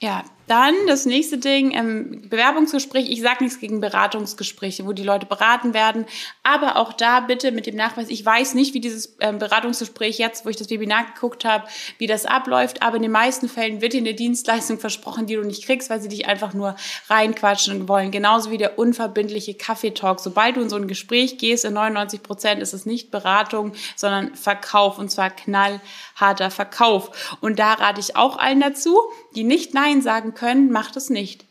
Ja, 0.00 0.24
dann 0.46 0.74
das 0.86 1.06
nächste 1.06 1.38
Ding, 1.38 1.72
ähm, 1.74 2.22
Bewerbungsgespräch. 2.28 3.08
Ich 3.08 3.22
sage 3.22 3.42
nichts 3.44 3.60
gegen 3.60 3.80
Beratungsgespräche, 3.80 4.84
wo 4.84 4.92
die 4.92 5.02
Leute 5.02 5.26
beraten 5.26 5.72
werden. 5.72 6.04
Aber 6.42 6.76
auch 6.76 6.92
da 6.92 7.20
bitte 7.20 7.50
mit 7.50 7.66
dem 7.66 7.76
Nachweis, 7.76 8.08
ich 8.10 8.24
weiß 8.24 8.54
nicht, 8.54 8.74
wie 8.74 8.80
dieses 8.80 9.16
ähm, 9.20 9.38
Beratungsgespräch 9.38 10.18
jetzt, 10.18 10.44
wo 10.44 10.50
ich 10.50 10.56
das 10.56 10.68
Webinar 10.68 11.06
geguckt 11.14 11.44
habe, 11.44 11.66
wie 11.98 12.06
das 12.06 12.26
abläuft. 12.26 12.82
Aber 12.82 12.96
in 12.96 13.02
den 13.02 13.10
meisten 13.10 13.48
Fällen 13.48 13.80
wird 13.80 13.94
dir 13.94 13.98
eine 13.98 14.14
Dienstleistung 14.14 14.78
versprochen, 14.78 15.26
die 15.26 15.36
du 15.36 15.42
nicht 15.42 15.64
kriegst, 15.64 15.88
weil 15.88 16.00
sie 16.00 16.08
dich 16.08 16.26
einfach 16.26 16.52
nur 16.52 16.76
reinquatschen 17.08 17.88
wollen. 17.88 18.10
Genauso 18.10 18.50
wie 18.50 18.58
der 18.58 18.78
unverbindliche 18.78 19.54
Kaffeetalk. 19.54 20.20
Sobald 20.20 20.56
du 20.56 20.60
in 20.60 20.68
so 20.68 20.76
ein 20.76 20.88
Gespräch 20.88 21.38
gehst, 21.38 21.64
in 21.64 21.72
99 21.74 22.22
Prozent 22.22 22.60
ist 22.60 22.74
es 22.74 22.84
nicht 22.84 23.10
Beratung, 23.10 23.72
sondern 23.96 24.34
Verkauf. 24.34 24.98
Und 24.98 25.10
zwar 25.10 25.30
knallharter 25.30 26.50
Verkauf. 26.50 27.38
Und 27.40 27.58
da 27.58 27.72
rate 27.74 28.00
ich 28.00 28.16
auch 28.16 28.36
allen 28.36 28.60
dazu, 28.60 29.00
die 29.36 29.44
nicht 29.44 29.74
Nein 29.74 30.02
sagen 30.02 30.34
können, 30.34 30.70
macht 30.70 30.96
es 30.96 31.10
nicht. 31.10 31.44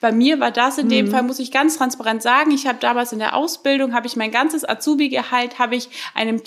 Bei 0.00 0.12
mir 0.12 0.38
war 0.38 0.50
das 0.50 0.76
in 0.76 0.86
Mhm. 0.86 0.90
dem 0.90 1.10
Fall, 1.10 1.22
muss 1.22 1.38
ich 1.38 1.50
ganz 1.50 1.78
transparent 1.78 2.20
sagen, 2.20 2.50
ich 2.50 2.66
habe 2.66 2.78
damals 2.78 3.12
in 3.12 3.20
der 3.20 3.34
Ausbildung, 3.34 3.94
habe 3.94 4.06
ich 4.06 4.16
mein 4.16 4.30
ganzes 4.30 4.68
Azubi-Gehalt, 4.68 5.58
habe 5.58 5.76
ich 5.76 5.88
einem 6.14 6.42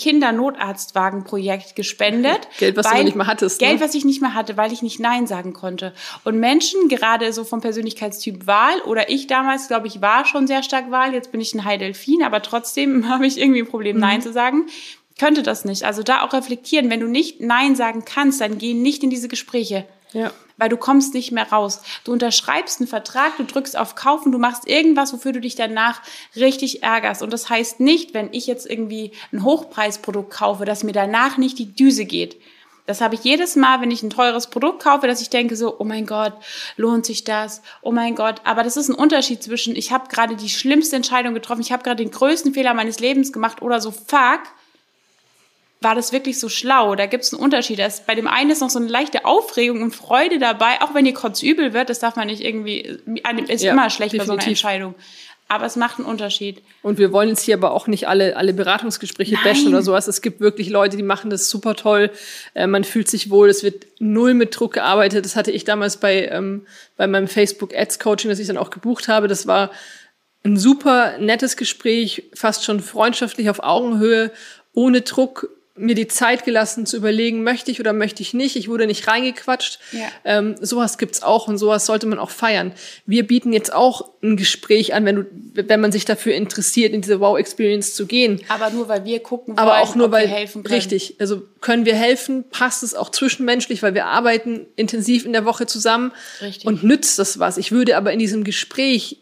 Kindernotarztwagenprojekt 0.68 1.74
gespendet. 1.76 2.48
Geld, 2.58 2.76
was 2.76 2.86
du 2.86 2.92
weil- 2.92 2.98
noch 2.98 3.04
nicht 3.06 3.16
mehr 3.16 3.26
hattest, 3.26 3.60
ne? 3.60 3.66
Geld, 3.68 3.80
was 3.80 3.94
ich 3.94 4.04
nicht 4.04 4.20
mehr 4.20 4.34
hatte, 4.34 4.56
weil 4.56 4.72
ich 4.72 4.82
nicht 4.82 5.00
Nein 5.00 5.26
sagen 5.26 5.52
konnte. 5.54 5.92
Und 6.24 6.38
Menschen, 6.38 6.88
gerade 6.88 7.32
so 7.32 7.44
vom 7.44 7.60
Persönlichkeitstyp 7.60 8.46
Wahl, 8.46 8.80
oder 8.82 9.10
ich 9.10 9.26
damals, 9.26 9.68
glaube 9.68 9.86
ich, 9.86 10.00
war 10.00 10.24
schon 10.24 10.46
sehr 10.46 10.62
stark 10.62 10.90
Wahl, 10.90 11.12
jetzt 11.14 11.32
bin 11.32 11.40
ich 11.40 11.54
ein 11.54 11.64
High 11.64 11.78
Delfin, 11.78 12.22
aber 12.22 12.42
trotzdem 12.42 13.08
habe 13.08 13.26
ich 13.26 13.38
irgendwie 13.38 13.60
ein 13.62 13.68
Problem, 13.68 13.96
Mhm. 13.96 14.00
Nein 14.02 14.22
zu 14.22 14.32
sagen. 14.32 14.66
Könnte 15.18 15.42
das 15.42 15.64
nicht. 15.64 15.82
Also 15.82 16.04
da 16.04 16.22
auch 16.22 16.32
reflektieren, 16.32 16.90
wenn 16.90 17.00
du 17.00 17.08
nicht 17.08 17.40
Nein 17.40 17.74
sagen 17.74 18.04
kannst, 18.04 18.40
dann 18.40 18.56
geh 18.58 18.72
nicht 18.74 19.02
in 19.02 19.10
diese 19.10 19.26
Gespräche 19.26 19.84
Ja. 20.12 20.30
Weil 20.58 20.68
du 20.68 20.76
kommst 20.76 21.14
nicht 21.14 21.32
mehr 21.32 21.50
raus. 21.50 21.80
Du 22.04 22.12
unterschreibst 22.12 22.80
einen 22.80 22.88
Vertrag, 22.88 23.36
du 23.38 23.44
drückst 23.44 23.78
auf 23.78 23.94
Kaufen, 23.94 24.32
du 24.32 24.38
machst 24.38 24.68
irgendwas, 24.68 25.12
wofür 25.12 25.32
du 25.32 25.40
dich 25.40 25.54
danach 25.54 26.02
richtig 26.36 26.82
ärgerst. 26.82 27.22
Und 27.22 27.32
das 27.32 27.48
heißt 27.48 27.80
nicht, 27.80 28.12
wenn 28.12 28.28
ich 28.32 28.46
jetzt 28.46 28.68
irgendwie 28.68 29.12
ein 29.32 29.44
Hochpreisprodukt 29.44 30.30
kaufe, 30.30 30.64
dass 30.64 30.84
mir 30.84 30.92
danach 30.92 31.38
nicht 31.38 31.58
die 31.58 31.72
Düse 31.74 32.04
geht. 32.04 32.36
Das 32.88 33.02
habe 33.02 33.14
ich 33.14 33.22
jedes 33.22 33.54
Mal, 33.54 33.82
wenn 33.82 33.90
ich 33.90 34.02
ein 34.02 34.08
teures 34.08 34.46
Produkt 34.46 34.82
kaufe, 34.82 35.06
dass 35.06 35.20
ich 35.20 35.28
denke 35.28 35.56
so, 35.56 35.78
oh 35.78 35.84
mein 35.84 36.06
Gott, 36.06 36.32
lohnt 36.78 37.04
sich 37.04 37.22
das? 37.22 37.60
Oh 37.82 37.92
mein 37.92 38.14
Gott. 38.14 38.40
Aber 38.44 38.62
das 38.62 38.78
ist 38.78 38.88
ein 38.88 38.94
Unterschied 38.94 39.42
zwischen, 39.42 39.76
ich 39.76 39.92
habe 39.92 40.08
gerade 40.08 40.36
die 40.36 40.48
schlimmste 40.48 40.96
Entscheidung 40.96 41.34
getroffen, 41.34 41.60
ich 41.60 41.70
habe 41.70 41.82
gerade 41.82 42.02
den 42.02 42.10
größten 42.10 42.54
Fehler 42.54 42.72
meines 42.72 42.98
Lebens 42.98 43.30
gemacht 43.30 43.60
oder 43.60 43.82
so, 43.82 43.90
fuck, 43.90 44.40
war 45.80 45.94
das 45.94 46.12
wirklich 46.12 46.40
so 46.40 46.48
schlau? 46.48 46.96
Da 46.96 47.06
gibt 47.06 47.24
es 47.24 47.32
einen 47.32 47.42
Unterschied. 47.42 47.78
Das, 47.78 48.04
bei 48.04 48.14
dem 48.14 48.26
einen 48.26 48.50
ist 48.50 48.60
noch 48.60 48.70
so 48.70 48.78
eine 48.78 48.88
leichte 48.88 49.24
Aufregung 49.24 49.82
und 49.82 49.94
Freude 49.94 50.38
dabei, 50.38 50.80
auch 50.80 50.94
wenn 50.94 51.04
dir 51.04 51.14
kurz 51.14 51.42
übel 51.42 51.72
wird, 51.72 51.88
das 51.88 52.00
darf 52.00 52.16
man 52.16 52.26
nicht 52.26 52.42
irgendwie, 52.42 52.80
ist 53.48 53.62
ja, 53.62 53.72
immer 53.72 53.90
schlecht 53.90 54.12
definitiv. 54.12 54.18
bei 54.18 54.24
so 54.24 54.32
einer 54.32 54.48
Entscheidung. 54.48 54.94
Aber 55.50 55.64
es 55.64 55.76
macht 55.76 55.98
einen 55.98 56.06
Unterschied. 56.06 56.62
Und 56.82 56.98
wir 56.98 57.10
wollen 57.10 57.30
jetzt 57.30 57.42
hier 57.42 57.54
aber 57.54 57.70
auch 57.70 57.86
nicht 57.86 58.06
alle, 58.06 58.36
alle 58.36 58.52
Beratungsgespräche 58.52 59.34
Nein. 59.34 59.44
bashen 59.44 59.68
oder 59.68 59.80
sowas. 59.80 60.06
Es 60.06 60.20
gibt 60.20 60.40
wirklich 60.40 60.68
Leute, 60.68 60.98
die 60.98 61.02
machen 61.02 61.30
das 61.30 61.48
super 61.48 61.74
toll. 61.74 62.10
Äh, 62.52 62.66
man 62.66 62.84
fühlt 62.84 63.08
sich 63.08 63.30
wohl. 63.30 63.48
Es 63.48 63.62
wird 63.62 63.86
null 63.98 64.34
mit 64.34 64.58
Druck 64.58 64.74
gearbeitet. 64.74 65.24
Das 65.24 65.36
hatte 65.36 65.50
ich 65.50 65.64
damals 65.64 65.96
bei, 65.96 66.26
ähm, 66.26 66.66
bei 66.98 67.06
meinem 67.06 67.28
Facebook 67.28 67.74
Ads 67.74 67.98
Coaching, 67.98 68.28
das 68.28 68.40
ich 68.40 68.46
dann 68.46 68.58
auch 68.58 68.68
gebucht 68.68 69.08
habe. 69.08 69.26
Das 69.26 69.46
war 69.46 69.70
ein 70.44 70.58
super 70.58 71.16
nettes 71.18 71.56
Gespräch, 71.56 72.24
fast 72.34 72.64
schon 72.64 72.80
freundschaftlich 72.80 73.48
auf 73.48 73.60
Augenhöhe, 73.60 74.30
ohne 74.74 75.00
Druck, 75.00 75.48
mir 75.78 75.94
die 75.94 76.08
Zeit 76.08 76.44
gelassen 76.44 76.86
zu 76.86 76.96
überlegen, 76.96 77.42
möchte 77.42 77.70
ich 77.70 77.80
oder 77.80 77.92
möchte 77.92 78.22
ich 78.22 78.34
nicht. 78.34 78.56
Ich 78.56 78.68
wurde 78.68 78.86
nicht 78.86 79.06
reingequatscht. 79.06 79.78
Ja. 79.92 80.08
Ähm, 80.24 80.56
sowas 80.60 80.98
gibt's 80.98 81.22
auch 81.22 81.48
und 81.48 81.58
sowas 81.58 81.86
sollte 81.86 82.06
man 82.06 82.18
auch 82.18 82.30
feiern. 82.30 82.72
Wir 83.06 83.26
bieten 83.26 83.52
jetzt 83.52 83.72
auch 83.72 84.10
ein 84.22 84.36
Gespräch 84.36 84.94
an, 84.94 85.04
wenn 85.04 85.16
du, 85.16 85.26
wenn 85.54 85.80
man 85.80 85.92
sich 85.92 86.04
dafür 86.04 86.34
interessiert, 86.34 86.92
in 86.92 87.00
diese 87.00 87.20
Wow-Experience 87.20 87.94
zu 87.94 88.06
gehen. 88.06 88.40
Aber 88.48 88.70
nur 88.70 88.88
weil 88.88 89.04
wir 89.04 89.20
gucken 89.20 89.56
wollen, 89.56 89.58
Aber 89.58 89.80
auch 89.80 89.94
nur, 89.94 90.10
weil, 90.10 90.28
wir 90.28 90.34
helfen 90.34 90.62
können. 90.62 90.74
Richtig. 90.74 91.16
Also 91.18 91.42
können 91.60 91.86
wir 91.86 91.94
helfen? 91.94 92.44
Passt 92.50 92.82
es 92.82 92.94
auch 92.94 93.10
zwischenmenschlich, 93.10 93.82
weil 93.82 93.94
wir 93.94 94.06
arbeiten 94.06 94.66
intensiv 94.76 95.24
in 95.24 95.32
der 95.32 95.44
Woche 95.44 95.66
zusammen 95.66 96.12
richtig. 96.40 96.66
und 96.66 96.82
nützt 96.82 97.18
das 97.18 97.38
was. 97.38 97.56
Ich 97.58 97.72
würde 97.72 97.96
aber 97.96 98.12
in 98.12 98.18
diesem 98.18 98.44
Gespräch 98.44 99.18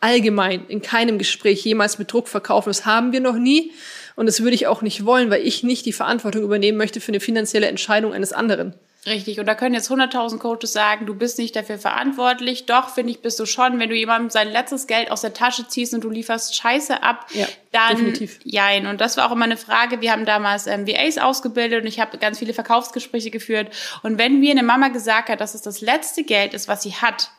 allgemein 0.00 0.66
in 0.68 0.82
keinem 0.82 1.18
Gespräch 1.18 1.64
jemals 1.64 1.98
mit 1.98 2.12
Druck 2.12 2.28
verkaufen. 2.28 2.68
Das 2.68 2.86
haben 2.86 3.12
wir 3.12 3.20
noch 3.20 3.36
nie. 3.36 3.72
Und 4.16 4.26
das 4.26 4.40
würde 4.40 4.54
ich 4.54 4.66
auch 4.66 4.82
nicht 4.82 5.04
wollen, 5.04 5.30
weil 5.30 5.46
ich 5.46 5.62
nicht 5.62 5.86
die 5.86 5.92
Verantwortung 5.92 6.42
übernehmen 6.42 6.78
möchte 6.78 7.00
für 7.00 7.12
eine 7.12 7.20
finanzielle 7.20 7.66
Entscheidung 7.66 8.12
eines 8.12 8.32
anderen. 8.32 8.74
Richtig. 9.06 9.38
Und 9.38 9.46
da 9.46 9.54
können 9.54 9.74
jetzt 9.74 9.88
100.000 9.88 10.38
Coaches 10.38 10.72
sagen, 10.72 11.06
du 11.06 11.14
bist 11.14 11.38
nicht 11.38 11.54
dafür 11.54 11.78
verantwortlich. 11.78 12.66
Doch, 12.66 12.88
finde 12.88 13.12
ich, 13.12 13.20
bist 13.20 13.38
du 13.38 13.46
schon. 13.46 13.78
Wenn 13.78 13.88
du 13.88 13.94
jemandem 13.94 14.30
sein 14.30 14.50
letztes 14.50 14.88
Geld 14.88 15.12
aus 15.12 15.20
der 15.20 15.32
Tasche 15.32 15.68
ziehst 15.68 15.94
und 15.94 16.02
du 16.02 16.10
lieferst 16.10 16.56
Scheiße 16.56 17.04
ab, 17.04 17.26
ja, 17.32 17.46
dann 17.70 17.98
definitiv. 17.98 18.40
jein. 18.42 18.86
Und 18.86 19.00
das 19.00 19.16
war 19.16 19.28
auch 19.28 19.32
immer 19.32 19.44
eine 19.44 19.56
Frage. 19.56 20.00
Wir 20.00 20.10
haben 20.10 20.24
damals 20.24 20.66
ähm, 20.66 20.88
VAs 20.88 21.18
ausgebildet 21.18 21.82
und 21.82 21.86
ich 21.86 22.00
habe 22.00 22.18
ganz 22.18 22.40
viele 22.40 22.52
Verkaufsgespräche 22.52 23.30
geführt. 23.30 23.68
Und 24.02 24.18
wenn 24.18 24.40
mir 24.40 24.50
eine 24.50 24.64
Mama 24.64 24.88
gesagt 24.88 25.28
hat, 25.28 25.40
dass 25.40 25.54
es 25.54 25.62
das 25.62 25.80
letzte 25.82 26.24
Geld 26.24 26.52
ist, 26.52 26.66
was 26.66 26.82
sie 26.82 26.94
hat, 26.94 27.30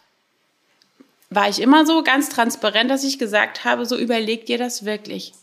war 1.29 1.49
ich 1.49 1.59
immer 1.59 1.85
so 1.85 2.01
ganz 2.01 2.29
transparent, 2.29 2.89
dass 2.89 3.03
ich 3.03 3.19
gesagt 3.19 3.65
habe, 3.65 3.85
so 3.85 3.97
überleg 3.97 4.45
dir 4.45 4.57
das 4.57 4.85
wirklich 4.85 5.33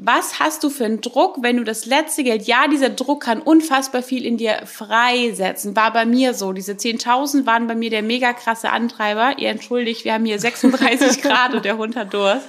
was 0.00 0.38
hast 0.38 0.62
du 0.62 0.70
für 0.70 0.84
einen 0.84 1.00
Druck, 1.00 1.38
wenn 1.42 1.56
du 1.56 1.64
das 1.64 1.84
letzte 1.84 2.22
Geld, 2.22 2.46
ja, 2.46 2.68
dieser 2.68 2.88
Druck 2.88 3.24
kann 3.24 3.42
unfassbar 3.42 4.00
viel 4.00 4.24
in 4.24 4.36
dir 4.36 4.62
freisetzen, 4.64 5.74
war 5.74 5.92
bei 5.92 6.06
mir 6.06 6.34
so. 6.34 6.52
Diese 6.52 6.72
10.000 6.72 7.46
waren 7.46 7.66
bei 7.66 7.74
mir 7.74 7.90
der 7.90 8.04
mega 8.04 8.32
krasse 8.32 8.70
Antreiber. 8.70 9.38
Ihr 9.38 9.48
entschuldigt, 9.48 10.04
wir 10.04 10.14
haben 10.14 10.24
hier 10.24 10.38
36 10.38 11.20
Grad 11.22 11.52
und 11.54 11.64
der 11.64 11.78
Hund 11.78 11.96
hat 11.96 12.14
Durst. 12.14 12.46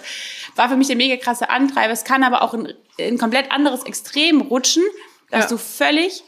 War 0.56 0.70
für 0.70 0.78
mich 0.78 0.88
der 0.88 0.96
mega 0.96 1.18
krasse 1.18 1.50
Antreiber. 1.50 1.92
Es 1.92 2.04
kann 2.04 2.24
aber 2.24 2.44
auch 2.44 2.54
ein, 2.54 2.72
ein 3.00 3.18
komplett 3.18 3.52
anderes 3.52 3.84
Extrem 3.84 4.42
rutschen, 4.42 4.84
dass 5.32 5.46
ja. 5.46 5.50
du 5.50 5.58
völlig 5.58 6.24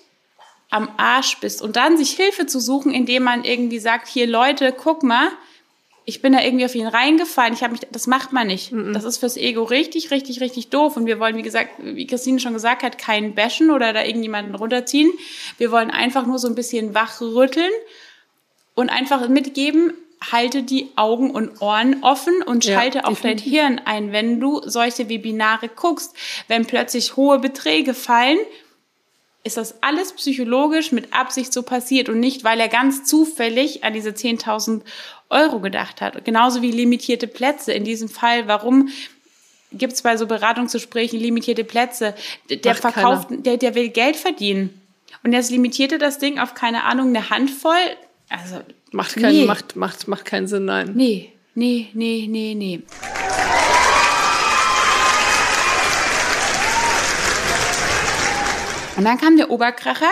am 0.72 0.90
Arsch 0.98 1.38
bist 1.40 1.62
und 1.62 1.76
dann 1.76 1.98
sich 1.98 2.12
Hilfe 2.14 2.48
zu 2.48 2.60
suchen, 2.60 2.92
indem 2.92 3.24
man 3.24 3.44
irgendwie 3.44 3.80
sagt, 3.80 4.08
hier 4.08 4.26
Leute, 4.26 4.74
guck 4.76 5.04
mal, 5.04 5.30
ich 6.04 6.22
bin 6.22 6.34
da 6.34 6.42
irgendwie 6.42 6.66
auf 6.66 6.74
ihn 6.74 6.88
reingefallen. 6.88 7.54
Ich 7.54 7.62
habe 7.62 7.74
mich, 7.74 7.82
das 7.92 8.08
macht 8.08 8.34
man 8.34 8.48
nicht. 8.48 8.72
-mm. 8.72 8.94
Das 8.94 9.04
ist 9.04 9.20
fürs 9.20 9.38
Ego 9.38 9.64
richtig, 9.64 10.12
richtig, 10.12 10.42
richtig 10.42 10.70
doof. 10.70 10.98
Und 10.98 11.06
wir 11.06 11.20
wollen, 11.20 11.38
wie 11.38 11.44
gesagt, 11.44 11.72
wie 11.80 12.08
Christine 12.08 12.40
schon 12.40 12.54
gesagt 12.54 12.84
hat, 12.84 12.98
keinen 12.98 13.36
bashen 13.36 13.70
oder 13.70 13.94
da 13.94 14.04
irgendjemanden 14.04 14.56
runterziehen. 14.56 15.12
Wir 15.58 15.72
wollen 15.72 15.92
einfach 15.92 16.26
nur 16.26 16.40
so 16.40 16.48
ein 16.48 16.56
bisschen 16.56 16.96
wachrütteln 16.96 17.72
und 18.74 18.90
einfach 18.90 19.28
mitgeben, 19.30 19.94
halte 20.32 20.64
die 20.64 20.90
Augen 20.96 21.32
und 21.32 21.62
Ohren 21.62 22.04
offen 22.04 22.42
und 22.44 22.64
schalte 22.64 23.00
ja, 23.00 23.04
auf 23.06 23.22
dein 23.22 23.38
Hirn 23.38 23.82
ein, 23.86 24.12
wenn 24.12 24.40
du 24.40 24.62
solche 24.66 25.10
Webinare 25.10 25.68
guckst. 25.70 26.16
Wenn 26.48 26.66
plötzlich 26.66 27.16
hohe 27.16 27.40
Beträge 27.40 27.94
fallen, 27.94 28.40
ist 29.44 29.58
das 29.58 29.82
alles 29.82 30.14
psychologisch 30.14 30.92
mit 30.92 31.14
Absicht 31.14 31.52
so 31.52 31.64
passiert 31.64 32.10
und 32.10 32.20
nicht, 32.20 32.44
weil 32.44 32.60
er 32.60 32.68
ganz 32.68 33.06
zufällig 33.06 33.84
an 33.84 33.94
diese 33.94 34.12
10.000 34.12 34.82
Euro 35.30 35.60
gedacht 35.60 36.02
hat. 36.02 36.24
Genauso 36.26 36.62
wie 36.62 36.72
limitierte 36.72 37.28
Plätze. 37.28 37.74
In 37.74 37.84
diesem 37.84 38.08
Fall, 38.08 38.48
warum 38.48 38.90
gibt 39.72 39.94
es 39.94 40.02
bei 40.04 40.18
so 40.18 40.28
Beratungsgesprächen 40.28 41.20
limitierte 41.20 41.64
Plätze? 41.64 42.14
Der 42.50 42.74
Macht 42.74 42.82
verkauft, 42.82 43.28
der, 43.32 43.58
der 43.58 43.74
will 43.74 43.90
Geld 43.90 44.16
verdienen. 44.16 44.82
Und 45.24 45.34
jetzt 45.34 45.52
limitierte 45.52 45.98
das 45.98 46.20
Ding 46.20 46.40
auf, 46.40 46.54
keine 46.54 46.84
Ahnung, 46.84 47.10
eine 47.10 47.30
Handvoll. 47.30 47.74
Also, 48.30 48.62
macht, 48.92 49.16
keinen, 49.16 49.42
nee. 49.42 49.46
macht, 49.46 49.76
macht, 49.76 50.08
macht 50.08 50.26
keinen 50.26 50.48
Sinn, 50.48 50.66
nein. 50.66 50.92
Nee, 50.96 51.32
nee, 51.56 51.88
nee, 51.94 52.28
nee, 52.30 52.56
nee. 52.56 52.82
Und 59.02 59.06
dann 59.06 59.18
kam 59.18 59.38
der 59.38 59.50
Oberkracher 59.50 60.12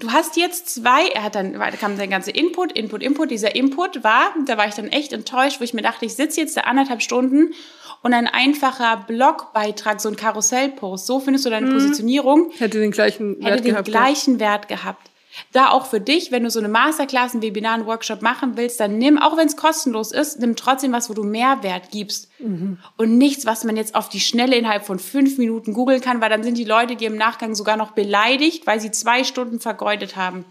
du 0.00 0.10
hast 0.10 0.36
jetzt 0.36 0.68
zwei, 0.74 1.08
er 1.08 1.22
hat 1.22 1.34
dann, 1.34 1.52
da 1.54 1.70
kam 1.72 1.96
sein 1.96 2.10
ganzer 2.10 2.34
Input, 2.34 2.72
Input, 2.72 3.02
Input. 3.02 3.30
Dieser 3.30 3.54
Input 3.54 4.02
war, 4.02 4.34
da 4.46 4.56
war 4.56 4.66
ich 4.66 4.74
dann 4.74 4.88
echt 4.88 5.12
enttäuscht, 5.12 5.60
wo 5.60 5.64
ich 5.64 5.74
mir 5.74 5.82
dachte, 5.82 6.06
ich 6.06 6.14
sitze 6.14 6.40
jetzt 6.40 6.56
da 6.56 6.62
anderthalb 6.62 7.02
Stunden 7.02 7.54
und 8.02 8.14
ein 8.14 8.26
einfacher 8.26 9.04
Blogbeitrag, 9.06 10.00
so 10.00 10.08
ein 10.08 10.16
Karussellpost, 10.16 11.06
so 11.06 11.20
findest 11.20 11.44
du 11.44 11.50
deine 11.50 11.66
mhm. 11.66 11.74
Positionierung. 11.74 12.50
Hätte 12.58 12.80
den 12.80 12.90
gleichen 12.90 13.38
Wert 13.40 13.52
hätte 13.52 13.62
den 13.62 13.72
gehabt. 13.72 13.88
gleichen 13.88 14.34
ja. 14.34 14.40
Wert 14.40 14.68
gehabt. 14.68 15.09
Da 15.52 15.70
auch 15.70 15.86
für 15.86 16.00
dich, 16.00 16.32
wenn 16.32 16.44
du 16.44 16.50
so 16.50 16.58
eine 16.58 16.68
Masterclass, 16.68 17.34
ein 17.34 17.42
Webinar, 17.42 17.74
einen 17.74 17.86
Workshop 17.86 18.22
machen 18.22 18.56
willst, 18.56 18.80
dann 18.80 18.98
nimm, 18.98 19.18
auch 19.18 19.36
wenn 19.36 19.46
es 19.46 19.56
kostenlos 19.56 20.12
ist, 20.12 20.40
nimm 20.40 20.56
trotzdem 20.56 20.92
was, 20.92 21.08
wo 21.08 21.14
du 21.14 21.22
Mehrwert 21.22 21.90
gibst. 21.90 22.30
Mhm. 22.38 22.78
Und 22.96 23.18
nichts, 23.18 23.46
was 23.46 23.64
man 23.64 23.76
jetzt 23.76 23.94
auf 23.94 24.08
die 24.08 24.20
Schnelle 24.20 24.56
innerhalb 24.56 24.84
von 24.84 24.98
fünf 24.98 25.38
Minuten 25.38 25.72
googeln 25.72 26.00
kann, 26.00 26.20
weil 26.20 26.30
dann 26.30 26.42
sind 26.42 26.58
die 26.58 26.64
Leute, 26.64 26.96
die 26.96 27.04
im 27.04 27.16
Nachgang 27.16 27.54
sogar 27.54 27.76
noch 27.76 27.92
beleidigt, 27.92 28.66
weil 28.66 28.80
sie 28.80 28.90
zwei 28.90 29.24
Stunden 29.24 29.60
vergeudet 29.60 30.16
haben. 30.16 30.44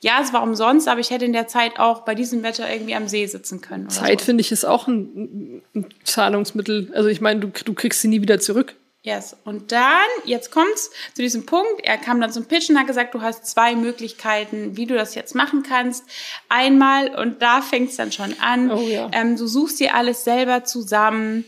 Ja, 0.00 0.20
es 0.22 0.34
war 0.34 0.42
umsonst, 0.42 0.86
aber 0.86 1.00
ich 1.00 1.10
hätte 1.10 1.24
in 1.24 1.32
der 1.32 1.48
Zeit 1.48 1.78
auch 1.78 2.02
bei 2.02 2.14
diesem 2.14 2.42
Wetter 2.42 2.70
irgendwie 2.70 2.94
am 2.94 3.08
See 3.08 3.24
sitzen 3.26 3.62
können. 3.62 3.88
Zeit, 3.88 4.20
so. 4.20 4.26
finde 4.26 4.42
ich, 4.42 4.52
ist 4.52 4.64
auch 4.64 4.86
ein, 4.86 5.62
ein 5.74 5.86
Zahlungsmittel. 6.04 6.92
Also 6.94 7.08
ich 7.08 7.22
meine, 7.22 7.40
du, 7.40 7.48
du 7.48 7.72
kriegst 7.72 8.02
sie 8.02 8.08
nie 8.08 8.20
wieder 8.20 8.38
zurück. 8.38 8.74
Yes. 9.04 9.36
Und 9.44 9.70
dann, 9.70 10.08
jetzt 10.24 10.50
kommt's 10.50 10.90
zu 11.12 11.20
diesem 11.20 11.44
Punkt. 11.44 11.82
Er 11.82 11.98
kam 11.98 12.22
dann 12.22 12.32
zum 12.32 12.46
Pitchen, 12.46 12.78
hat 12.78 12.86
gesagt, 12.86 13.12
du 13.12 13.20
hast 13.20 13.46
zwei 13.46 13.76
Möglichkeiten, 13.76 14.78
wie 14.78 14.86
du 14.86 14.94
das 14.94 15.14
jetzt 15.14 15.34
machen 15.34 15.62
kannst. 15.62 16.04
Einmal, 16.48 17.14
und 17.14 17.42
da 17.42 17.60
fängt's 17.60 17.96
dann 17.96 18.12
schon 18.12 18.34
an, 18.40 18.70
oh, 18.70 18.80
ja. 18.80 19.10
ähm, 19.12 19.36
du 19.36 19.46
suchst 19.46 19.78
dir 19.78 19.94
alles 19.94 20.24
selber 20.24 20.64
zusammen. 20.64 21.44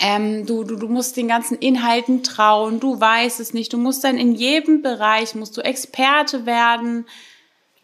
Ähm, 0.00 0.44
du, 0.44 0.64
du, 0.64 0.76
du 0.76 0.86
musst 0.86 1.16
den 1.16 1.28
ganzen 1.28 1.56
Inhalten 1.56 2.22
trauen, 2.22 2.78
du 2.78 3.00
weißt 3.00 3.40
es 3.40 3.54
nicht. 3.54 3.72
Du 3.72 3.78
musst 3.78 4.04
dann 4.04 4.18
in 4.18 4.34
jedem 4.34 4.82
Bereich, 4.82 5.34
musst 5.34 5.56
du 5.56 5.62
Experte 5.62 6.44
werden. 6.44 7.06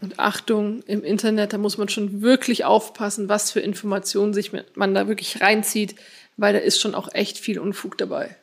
Und 0.03 0.18
Achtung, 0.18 0.83
im 0.83 1.03
Internet, 1.03 1.55
da 1.55 1.59
muss 1.59 1.79
man 1.79 1.88
schon 1.88 2.21
wirklich 2.21 2.66
aufpassen, 2.66 3.31
was 3.31 3.53
für 3.53 3.61
Informationen 3.61 4.35
sich 4.35 4.53
man 4.75 4.94
da 4.94 5.09
wirklich 5.09 5.40
reinzieht, 5.40 5.94
weil 6.37 6.53
da 6.53 6.59
ist 6.59 6.79
schon 6.79 6.94
auch 6.94 7.09
echt 7.14 7.38
viel 7.38 7.59
Unfug 7.59 7.97
dabei. 7.97 8.37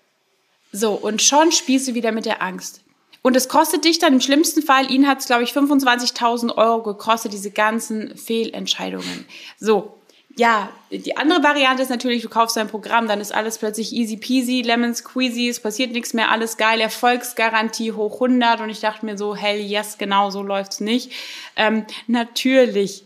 So, 0.76 0.92
und 0.92 1.22
schon 1.22 1.54
spielst 1.54 1.88
du 1.88 1.94
wieder 1.94 2.12
mit 2.12 2.26
der 2.26 2.42
Angst. 2.42 2.82
Und 3.22 3.36
es 3.38 3.48
kostet 3.48 3.86
dich 3.86 3.98
dann 3.98 4.14
im 4.14 4.22
schlimmsten 4.22 4.62
Fall, 4.62 4.92
ihn 4.92 5.08
hat 5.08 5.20
es, 5.20 5.26
glaube 5.26 5.44
ich, 5.44 5.52
25.000 5.52 6.58
Euro 6.58 6.84
gekostet, 6.84 7.32
diese 7.32 7.50
ganzen 7.50 8.16
Fehlentscheidungen. 8.18 9.26
So, 9.58 9.96
ja, 10.36 10.70
die 10.92 11.16
andere 11.16 11.42
Variante 11.42 11.82
ist 11.82 11.90
natürlich, 11.90 12.24
du 12.24 12.30
kaufst 12.30 12.58
dein 12.58 12.68
Programm, 12.68 13.08
dann 13.08 13.22
ist 13.22 13.34
alles 13.34 13.58
plötzlich 13.58 13.94
easy 13.94 14.18
peasy, 14.18 14.64
lemon 14.64 14.94
squeezy, 14.94 15.48
es 15.48 15.62
passiert 15.62 15.94
nichts 15.94 16.14
mehr, 16.14 16.30
alles 16.30 16.58
geil, 16.58 16.82
Erfolgsgarantie 16.82 17.94
hoch 17.94 18.16
100 18.16 18.60
und 18.60 18.70
ich 18.70 18.82
dachte 18.82 19.06
mir 19.06 19.18
so, 19.18 19.34
hell 19.34 19.60
yes, 19.60 19.98
genau 19.98 20.30
so 20.30 20.44
läuft's 20.44 20.82
nicht. 20.82 21.10
Ähm, 21.56 21.86
natürlich 22.08 23.06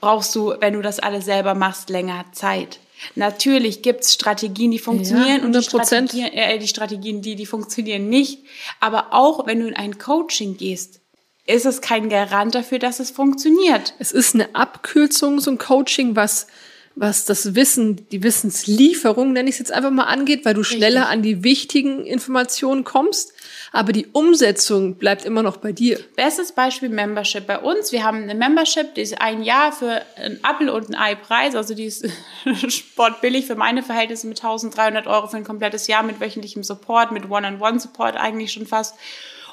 brauchst 0.00 0.34
du, 0.34 0.54
wenn 0.58 0.72
du 0.72 0.80
das 0.80 1.00
alles 1.00 1.26
selber 1.26 1.54
machst, 1.54 1.90
länger 1.90 2.24
Zeit. 2.32 2.80
Natürlich 3.14 3.82
gibt's 3.82 4.12
Strategien, 4.12 4.70
die 4.70 4.78
funktionieren 4.78 5.40
ja, 5.40 5.44
und 5.44 5.54
die 5.54 5.62
Strategien, 5.62 6.32
äh, 6.32 6.58
die 6.58 6.68
Strategien, 6.68 7.22
die, 7.22 7.36
die 7.36 7.46
funktionieren 7.46 8.08
nicht. 8.08 8.40
Aber 8.80 9.12
auch 9.12 9.46
wenn 9.46 9.60
du 9.60 9.66
in 9.66 9.76
ein 9.76 9.98
Coaching 9.98 10.56
gehst, 10.56 11.00
ist 11.46 11.66
es 11.66 11.80
kein 11.80 12.08
Garant 12.08 12.54
dafür, 12.54 12.78
dass 12.78 13.00
es 13.00 13.10
funktioniert. 13.10 13.94
Es 13.98 14.12
ist 14.12 14.34
eine 14.34 14.54
Abkürzung, 14.54 15.40
so 15.40 15.50
ein 15.50 15.58
Coaching, 15.58 16.14
was 16.16 16.46
was 16.96 17.24
das 17.24 17.54
Wissen, 17.54 18.08
die 18.10 18.22
Wissenslieferung, 18.22 19.32
nenne 19.32 19.48
ich 19.48 19.54
es 19.54 19.58
jetzt 19.60 19.72
einfach 19.72 19.90
mal, 19.90 20.04
angeht, 20.04 20.44
weil 20.44 20.54
du 20.54 20.64
schneller 20.64 21.08
an 21.08 21.22
die 21.22 21.44
wichtigen 21.44 22.04
Informationen 22.04 22.84
kommst. 22.84 23.32
Aber 23.72 23.92
die 23.92 24.06
Umsetzung 24.08 24.96
bleibt 24.96 25.24
immer 25.24 25.42
noch 25.42 25.58
bei 25.58 25.72
dir. 25.72 26.00
Bestes 26.16 26.52
Beispiel 26.52 26.88
Membership 26.88 27.46
bei 27.46 27.58
uns. 27.58 27.92
Wir 27.92 28.02
haben 28.02 28.24
eine 28.24 28.34
Membership, 28.34 28.94
die 28.94 29.02
ist 29.02 29.20
ein 29.20 29.42
Jahr 29.42 29.70
für 29.70 30.02
ein 30.16 30.40
Apple 30.48 30.72
und 30.72 30.88
ein 30.90 30.94
Ei 30.96 31.14
Preis. 31.14 31.54
Also 31.54 31.74
die 31.74 31.84
ist 31.84 32.06
sportbillig 32.68 33.46
für 33.46 33.54
meine 33.54 33.82
Verhältnisse 33.82 34.26
mit 34.26 34.38
1300 34.38 35.06
Euro 35.06 35.28
für 35.28 35.36
ein 35.36 35.44
komplettes 35.44 35.86
Jahr 35.86 36.02
mit 36.02 36.20
wöchentlichem 36.20 36.64
Support, 36.64 37.12
mit 37.12 37.30
One-on-One-Support 37.30 38.16
eigentlich 38.16 38.52
schon 38.52 38.66
fast. 38.66 38.96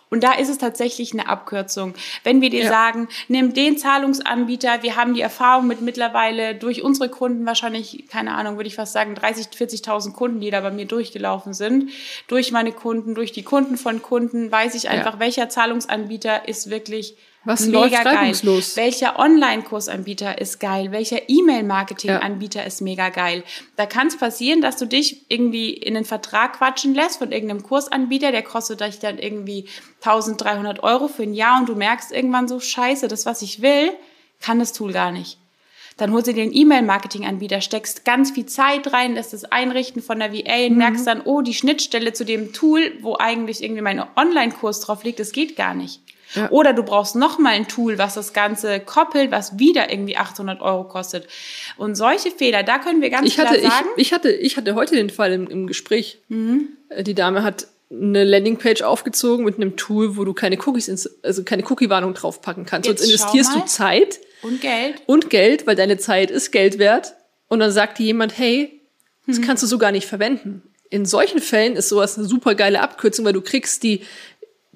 Und 0.10 0.24
da 0.24 0.34
ist 0.34 0.50
es 0.50 0.58
tatsächlich 0.58 1.14
eine 1.14 1.28
Abkürzung. 1.28 1.94
Wenn 2.24 2.42
wir 2.42 2.50
dir 2.50 2.64
Ja. 2.64 2.70
sagen, 2.70 3.08
nimm 3.28 3.54
den 3.54 3.78
Zahlungsanbieter, 3.78 4.82
wir 4.84 4.96
haben 4.96 5.14
die 5.14 5.22
Erfahrung 5.22 5.68
mit 5.68 5.82
mittlerweile 5.82 6.56
durch 6.56 6.82
unsere 6.82 7.10
Kunden 7.10 7.46
wahrscheinlich, 7.46 8.06
keine 8.10 8.34
Ahnung, 8.36 8.56
würde 8.58 8.68
ich 8.68 8.76
fast 8.76 8.94
sagen, 8.94 9.16
30, 9.16 9.48
40.000 9.48 10.14
Kunden, 10.14 10.40
die 10.40 10.50
da 10.50 10.62
bei 10.62 10.72
mir 10.72 10.86
durchgelaufen 10.86 11.54
sind. 11.54 11.92
Durch 12.28 12.52
meine 12.52 12.72
Kunden, 12.72 13.16
durch 13.16 13.32
die 13.32 13.44
Kunden 13.44 13.78
von 13.78 14.02
Kunden 14.02 14.52
weiß 14.52 14.76
ich 14.76 14.90
einfach, 14.90 15.20
welcher 15.20 15.50
Zahlungsanbieter 15.50 16.48
ist 16.48 16.70
wirklich 16.70 17.18
Was 17.48 17.66
mega 17.66 17.80
läuft 17.80 18.04
geil. 18.04 18.34
Welcher 18.76 19.18
Online-Kursanbieter 19.20 20.42
ist 20.42 20.60
geil? 20.60 20.92
Welcher 20.92 21.30
E-Mail-Marketing-Anbieter 21.30 22.66
ist 22.66 22.82
mega 22.82 23.08
geil? 23.08 23.42
Da 23.78 23.86
kann 23.86 24.08
es 24.08 24.18
passieren, 24.18 24.62
dass 24.62 24.76
du 24.76 24.86
dich 24.86 25.26
irgendwie 25.30 25.70
in 25.70 25.96
einen 25.96 26.04
Vertrag 26.04 26.58
quatschen 26.58 26.94
lässt 26.94 27.20
von 27.20 27.32
irgendeinem 27.32 27.64
Kursanbieter, 27.64 28.34
der 28.34 28.44
kostet 28.44 28.82
dich 28.82 29.00
dann 29.00 29.18
irgendwie 29.18 29.66
1300 30.02 30.84
Euro 30.84 31.08
für 31.08 31.24
ein 31.24 31.34
Jahr 31.34 31.62
und 31.62 31.70
du 31.70 31.76
merkst 31.76 32.12
irgendwann 32.12 32.50
so, 32.50 32.60
scheiße, 32.60 33.08
das, 33.08 33.26
was 33.26 33.42
ich 33.42 33.62
will, 33.62 33.94
kann 34.42 34.60
das 34.60 34.74
Tool 34.74 34.92
gar 34.92 35.12
nicht. 35.12 35.38
Dann 35.96 36.12
holst 36.12 36.28
du 36.28 36.34
dir 36.34 36.44
einen 36.44 36.54
E-Mail-Marketing-Anbieter, 36.54 37.62
steckst 37.62 38.04
ganz 38.04 38.32
viel 38.32 38.46
Zeit 38.46 38.92
rein, 38.92 39.14
lässt 39.16 39.34
es 39.34 39.46
einrichten 39.46 40.02
von 40.02 40.20
der 40.20 40.34
VA 40.34 40.68
und 40.68 40.76
merkst 40.76 41.08
dann, 41.08 41.22
oh, 41.22 41.42
die 41.42 41.54
Schnittstelle 41.54 42.12
zu 42.12 42.26
dem 42.26 42.52
Tool, 42.52 42.92
wo 43.00 43.16
eigentlich 43.18 43.64
irgendwie 43.64 43.82
mein 43.82 44.04
Online-Kurs 44.18 44.82
drauf 44.82 45.06
liegt, 45.06 45.20
das 45.20 45.32
geht 45.32 45.56
gar 45.56 45.74
nicht. 45.74 46.02
Ja. 46.36 46.50
Oder 46.52 46.74
du 46.74 46.84
brauchst 46.84 47.16
noch 47.16 47.40
mal 47.40 47.52
ein 47.52 47.68
Tool, 47.68 47.98
was 47.98 48.16
das 48.16 48.34
Ganze 48.34 48.80
koppelt, 48.80 49.32
was 49.32 49.58
wieder 49.60 49.90
irgendwie 49.92 50.18
800 50.18 50.62
Euro 50.62 50.84
kostet. 50.84 51.28
Und 51.78 51.96
solche 51.96 52.32
Fehler, 52.32 52.64
da 52.64 52.80
können 52.80 53.02
wir 53.02 53.10
ganz 53.10 53.26
Ich 53.28 53.40
hatte, 53.40 53.58
klar 53.60 53.64
ich, 53.64 53.70
sagen, 53.74 53.88
ich 53.98 54.14
hatte, 54.14 54.32
ich 54.32 54.58
hatte 54.58 54.76
heute 54.76 54.96
den 54.96 55.10
Fall 55.10 55.32
im, 55.34 55.48
im 55.48 55.68
Gespräch. 55.68 56.20
Mhm. 56.28 56.70
Äh, 56.90 57.04
Die 57.04 57.14
Dame 57.14 57.44
hat 57.44 57.68
eine 57.90 58.26
Landingpage 58.26 58.82
aufgezogen 58.82 59.46
mit 59.46 59.56
einem 59.56 59.78
Tool, 59.78 60.18
wo 60.18 60.26
du 60.26 60.34
keine 60.34 60.58
Cookies, 60.66 61.10
also 61.24 61.44
keine 61.44 61.64
Cookie-Warnung 61.64 62.14
draufpacken 62.14 62.66
kannst. 62.66 62.90
Jetzt 62.90 63.00
Sonst 63.00 63.12
investierst 63.14 63.56
du. 63.56 63.66
Zeit 63.66 64.20
und 64.42 64.60
Geld. 64.60 65.02
und 65.06 65.30
Geld, 65.30 65.66
weil 65.66 65.78
deine 65.78 65.98
Zeit 65.98 66.30
ist 66.30 66.52
Geld 66.52 66.80
wert. 66.80 67.14
Und 67.48 67.60
dann 67.60 67.72
sagt 67.72 68.00
dir 68.00 68.06
jemand, 68.08 68.38
hey, 68.38 68.82
das 69.26 69.38
Mhm. 69.40 69.44
kannst 69.44 69.64
du 69.64 69.68
so 69.68 69.78
gar 69.78 69.94
nicht 69.94 70.06
verwenden. 70.06 70.62
In 70.90 71.06
solchen 71.06 71.40
Fällen 71.40 71.78
ist 71.78 71.88
sowas 71.90 72.18
eine 72.18 72.28
super 72.28 72.56
geile 72.56 72.82
Abkürzung, 72.82 73.24
weil 73.26 73.32
du 73.34 73.42
kriegst 73.42 73.84
die, 73.84 74.02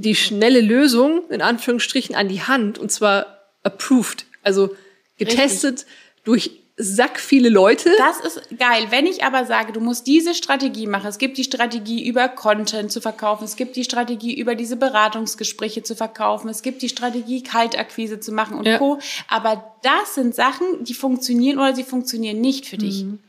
die 0.02 0.16
schnelle 0.16 0.62
Lösung, 0.62 1.24
in 1.30 1.42
Anführungsstrichen, 1.42 2.16
an 2.16 2.28
die 2.28 2.42
Hand 2.42 2.78
und 2.78 2.92
zwar 2.92 3.40
approved. 3.64 4.26
Also 4.44 4.76
getestet 5.18 5.86
durch 6.24 6.52
sack 6.78 7.20
viele 7.20 7.50
Leute. 7.50 7.92
Das 7.98 8.20
ist 8.22 8.58
geil. 8.58 8.88
Wenn 8.90 9.06
ich 9.06 9.24
aber 9.24 9.46
sage, 9.46 9.72
du 9.72 9.80
musst 9.80 10.08
diese 10.08 10.34
Strategie 10.34 10.88
machen, 10.88 11.08
es 11.08 11.18
gibt 11.18 11.38
die 11.38 11.44
Strategie 11.44 12.08
über 12.08 12.28
Content 12.28 12.92
zu 12.92 13.02
verkaufen, 13.02 13.44
es 13.44 13.56
gibt 13.56 13.76
die 13.76 13.84
Strategie 13.84 14.38
über 14.38 14.56
diese 14.56 14.78
Beratungsgespräche 14.78 15.84
zu 15.84 15.96
verkaufen, 15.96 16.50
es 16.50 16.64
gibt 16.64 16.82
die 16.82 16.90
Strategie 16.90 17.44
Kaltakquise 17.44 18.20
zu 18.20 18.32
machen 18.32 18.58
und 18.58 18.66
Ja. 18.66 18.78
Co. 18.80 19.00
Aber 19.28 19.76
das 19.84 20.16
sind 20.16 20.34
Sachen, 20.34 20.84
die 20.84 20.94
funktionieren 20.94 21.60
oder 21.60 21.76
sie 21.76 21.84
funktionieren 21.84 22.42
nicht 22.42 22.66
für 22.66 22.78
dich. 22.78 23.04
Mhm. 23.04 23.20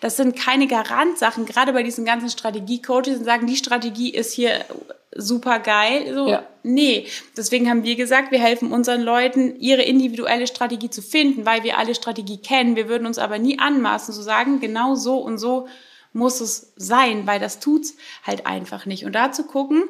Das 0.00 0.16
sind 0.16 0.36
keine 0.36 0.66
Garantsachen, 0.66 1.46
gerade 1.46 1.72
bei 1.72 1.82
diesen 1.82 2.04
ganzen 2.04 2.28
Strategie-Coaches 2.28 3.18
und 3.18 3.24
sagen, 3.24 3.46
die 3.46 3.56
Strategie 3.56 4.10
ist 4.10 4.32
hier 4.32 4.64
super 5.16 5.58
geil. 5.58 6.12
So, 6.14 6.28
Ja. 6.28 6.46
Nee, 6.62 7.06
deswegen 7.36 7.70
haben 7.70 7.84
wir 7.84 7.96
gesagt, 7.96 8.32
wir 8.32 8.38
helfen 8.38 8.70
unseren 8.70 9.00
Leuten, 9.00 9.58
ihre 9.58 9.82
individuelle 9.82 10.46
Strategie 10.46 10.90
zu 10.90 11.00
finden, 11.00 11.46
weil 11.46 11.64
wir 11.64 11.78
alle 11.78 11.94
Strategie 11.94 12.36
kennen. 12.36 12.76
Wir 12.76 12.88
würden 12.88 13.06
uns 13.06 13.18
aber 13.18 13.38
nie 13.38 13.58
anmaßen 13.58 14.14
zu 14.14 14.20
sagen, 14.20 14.60
genau 14.60 14.94
so 14.94 15.18
und 15.18 15.38
so 15.38 15.68
muss 16.12 16.40
es 16.40 16.72
sein, 16.76 17.26
weil 17.26 17.38
das 17.38 17.60
tut's 17.60 17.96
halt 18.26 18.46
einfach 18.46 18.84
nicht. 18.84 19.04
Und 19.04 19.12
da 19.12 19.30
zu 19.30 19.44
gucken, 19.44 19.84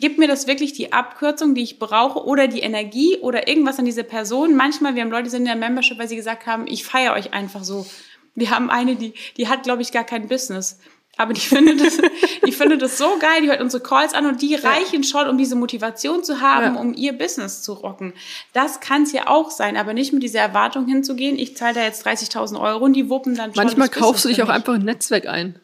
gibt 0.00 0.18
mir 0.18 0.26
das 0.26 0.46
wirklich 0.46 0.72
die 0.72 0.92
Abkürzung, 0.92 1.54
die 1.54 1.62
ich 1.62 1.78
brauche 1.78 2.24
oder 2.24 2.48
die 2.48 2.60
Energie 2.60 3.18
oder 3.18 3.48
irgendwas 3.48 3.78
an 3.78 3.84
diese 3.84 4.04
Person. 4.04 4.56
Manchmal, 4.56 4.94
wir 4.94 5.02
haben 5.02 5.10
Leute, 5.10 5.24
die 5.24 5.30
sind 5.30 5.40
in 5.40 5.46
der 5.46 5.56
Membership, 5.56 5.98
weil 5.98 6.08
sie 6.08 6.16
gesagt 6.16 6.46
haben, 6.46 6.66
ich 6.66 6.84
feiere 6.84 7.12
euch 7.12 7.34
einfach 7.34 7.64
so. 7.64 7.86
Wir 8.34 8.50
haben 8.50 8.70
eine, 8.70 8.96
die, 8.96 9.12
die 9.36 9.48
hat, 9.48 9.64
glaube 9.64 9.82
ich, 9.82 9.92
gar 9.92 10.04
kein 10.04 10.28
Business. 10.28 10.78
Aber 11.18 11.32
die 11.34 11.40
findet 11.40 11.80
das, 11.80 11.98
die 12.46 12.52
findet 12.52 12.80
das 12.80 12.96
so 12.96 13.18
geil, 13.18 13.42
die 13.42 13.48
hört 13.48 13.60
unsere 13.60 13.82
Calls 13.82 14.14
an 14.14 14.24
und 14.24 14.40
die 14.40 14.54
reichen 14.54 15.02
schon, 15.04 15.28
um 15.28 15.36
diese 15.36 15.56
Motivation 15.56 16.24
zu 16.24 16.40
haben, 16.40 16.74
Ja. 16.76 16.80
um 16.80 16.94
ihr 16.94 17.12
Business 17.12 17.60
zu 17.62 17.74
rocken. 17.74 18.14
Das 18.54 18.80
kann 18.80 19.02
es 19.02 19.12
ja 19.12 19.26
auch 19.26 19.50
sein, 19.50 19.76
aber 19.76 19.92
nicht 19.92 20.12
mit 20.12 20.22
dieser 20.22 20.38
Erwartung 20.40 20.86
hinzugehen, 20.86 21.38
ich 21.38 21.56
zahle 21.56 21.74
da 21.74 21.82
jetzt 21.82 22.06
30.000 22.06 22.58
Euro 22.58 22.84
und 22.84 22.94
die 22.94 23.10
wuppen 23.10 23.34
dann 23.34 23.52
schon 23.54 23.62
Manchmal 23.64 23.88
kaufst 23.88 24.24
du 24.24 24.28
Business 24.28 24.36
dich 24.36 24.42
auch 24.44 24.48
einfach 24.48 24.74
ein 24.74 24.84
Netzwerk 24.84 25.26
ein. 25.26 25.58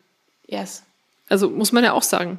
Yes. 0.47 0.83
Also 1.29 1.49
muss 1.49 1.73
man 1.73 1.85
ja 1.85 1.93
auch 1.93 2.03
sagen. 2.03 2.38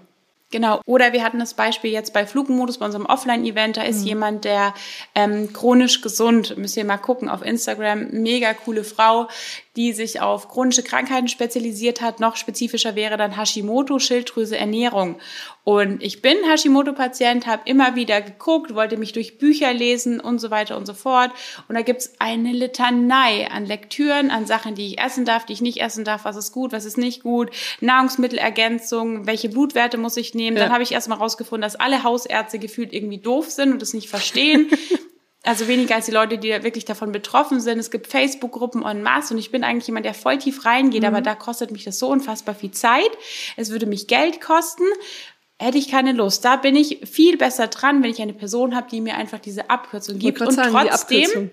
Genau. 0.56 0.80
Oder 0.86 1.12
wir 1.12 1.22
hatten 1.22 1.38
das 1.38 1.54
Beispiel 1.54 1.92
jetzt 1.92 2.14
bei 2.14 2.26
Flugmodus, 2.26 2.78
bei 2.78 2.86
unserem 2.86 3.06
Offline-Event. 3.06 3.76
Da 3.76 3.82
ist 3.82 4.04
Mhm. 4.04 4.08
jemand, 4.08 4.46
der 4.46 4.74
ähm, 5.14 5.52
chronisch 5.52 6.00
gesund, 6.00 6.56
müsst 6.56 6.78
ihr 6.78 6.86
mal 6.86 6.96
gucken 6.96 7.28
auf 7.28 7.42
Instagram, 7.42 8.08
mega 8.12 8.54
coole 8.54 8.86
Frau, 8.86 9.28
die 9.76 9.92
sich 9.92 10.22
auf 10.22 10.48
chronische 10.48 10.82
Krankheiten 10.82 11.28
spezialisiert 11.28 12.00
hat. 12.00 12.22
Noch 12.22 12.38
spezifischer 12.38 12.96
wäre 12.96 13.18
dann 13.18 13.36
Hashimoto, 13.36 14.00
Schilddrüse, 14.00 14.58
Ernährung. 14.58 15.18
Und 15.66 16.04
ich 16.04 16.22
bin 16.22 16.38
Hashimoto-Patient, 16.48 17.48
habe 17.48 17.64
immer 17.66 17.96
wieder 17.96 18.22
geguckt, 18.22 18.76
wollte 18.76 18.98
mich 18.98 19.14
durch 19.14 19.40
Bücher 19.40 19.74
lesen 19.74 20.20
und 20.20 20.38
so 20.38 20.52
weiter 20.52 20.78
und 20.78 20.86
so 20.86 20.94
fort. 20.94 21.32
Und 21.68 21.74
da 21.74 21.82
gibt's 21.82 22.14
eine 22.20 22.52
Litanei 22.52 23.50
an 23.50 23.66
Lektüren, 23.66 24.30
an 24.30 24.46
Sachen, 24.46 24.76
die 24.76 24.86
ich 24.86 25.00
essen 25.00 25.26
darf, 25.26 25.44
die 25.48 25.54
ich 25.54 25.62
nicht 25.62 25.82
essen 25.82 26.06
darf, 26.06 26.24
was 26.24 26.36
ist 26.36 26.52
gut, 26.52 26.72
was 26.72 26.86
ist 26.86 27.00
nicht 27.00 27.24
gut, 27.24 27.50
Nahrungsmittelergänzung, 27.82 29.26
welche 29.26 29.50
Blutwerte 29.50 29.98
muss 29.98 30.18
ich 30.18 30.36
nehmen. 30.36 30.56
Dann 30.56 30.68
Ja. 30.68 30.74
habe 30.74 30.84
ich 30.84 30.92
erstmal 30.92 31.18
rausgefunden, 31.18 31.64
dass 31.64 31.76
alle 31.76 32.04
Hausärzte 32.04 32.60
gefühlt 32.60 32.94
irgendwie 32.94 33.18
doof 33.18 33.50
sind 33.50 33.72
und 33.74 33.82
das 33.82 33.94
nicht 33.94 34.10
verstehen. 34.10 34.70
Also 35.48 35.68
weniger 35.68 35.94
als 35.94 36.08
die 36.08 36.12
Leute, 36.12 36.40
die 36.40 36.50
da 36.50 36.64
wirklich 36.64 36.86
davon 36.86 37.12
betroffen 37.12 37.60
sind. 37.62 37.78
Es 37.78 37.92
gibt 37.92 38.08
Facebook-Gruppen 38.08 38.82
en 38.84 39.04
masse 39.04 39.32
und 39.32 39.40
ich 39.40 39.52
bin 39.52 39.64
eigentlich 39.64 39.86
jemand, 39.86 40.04
der 40.08 40.16
voll 40.16 40.40
tief 40.40 40.66
reingeht, 40.66 41.06
aber 41.06 41.22
da 41.22 41.36
kostet 41.36 41.70
mich 41.70 41.84
das 41.84 42.00
so 42.00 42.08
unfassbar 42.08 42.56
viel 42.56 42.72
Zeit. 42.72 43.12
Es 43.56 43.70
würde 43.70 43.86
mich 43.86 44.08
Geld 44.08 44.42
kosten. 44.42 44.86
Hätte 45.58 45.78
ich 45.78 45.90
keine 45.90 46.12
Lust. 46.12 46.44
Da 46.44 46.58
bin 46.58 46.76
ich 46.76 47.08
viel 47.10 47.38
besser 47.38 47.68
dran, 47.68 48.04
wenn 48.04 48.10
ich 48.10 48.22
eine 48.22 48.34
Person 48.34 48.76
habe, 48.76 48.90
die 48.90 49.00
mir 49.00 49.16
einfach 49.16 49.40
diese 49.40 49.70
Abkürzung 49.70 50.20
gibt. 50.20 50.42
Und 50.42 50.52
sagen, 50.52 50.72
trotzdem 50.72 51.50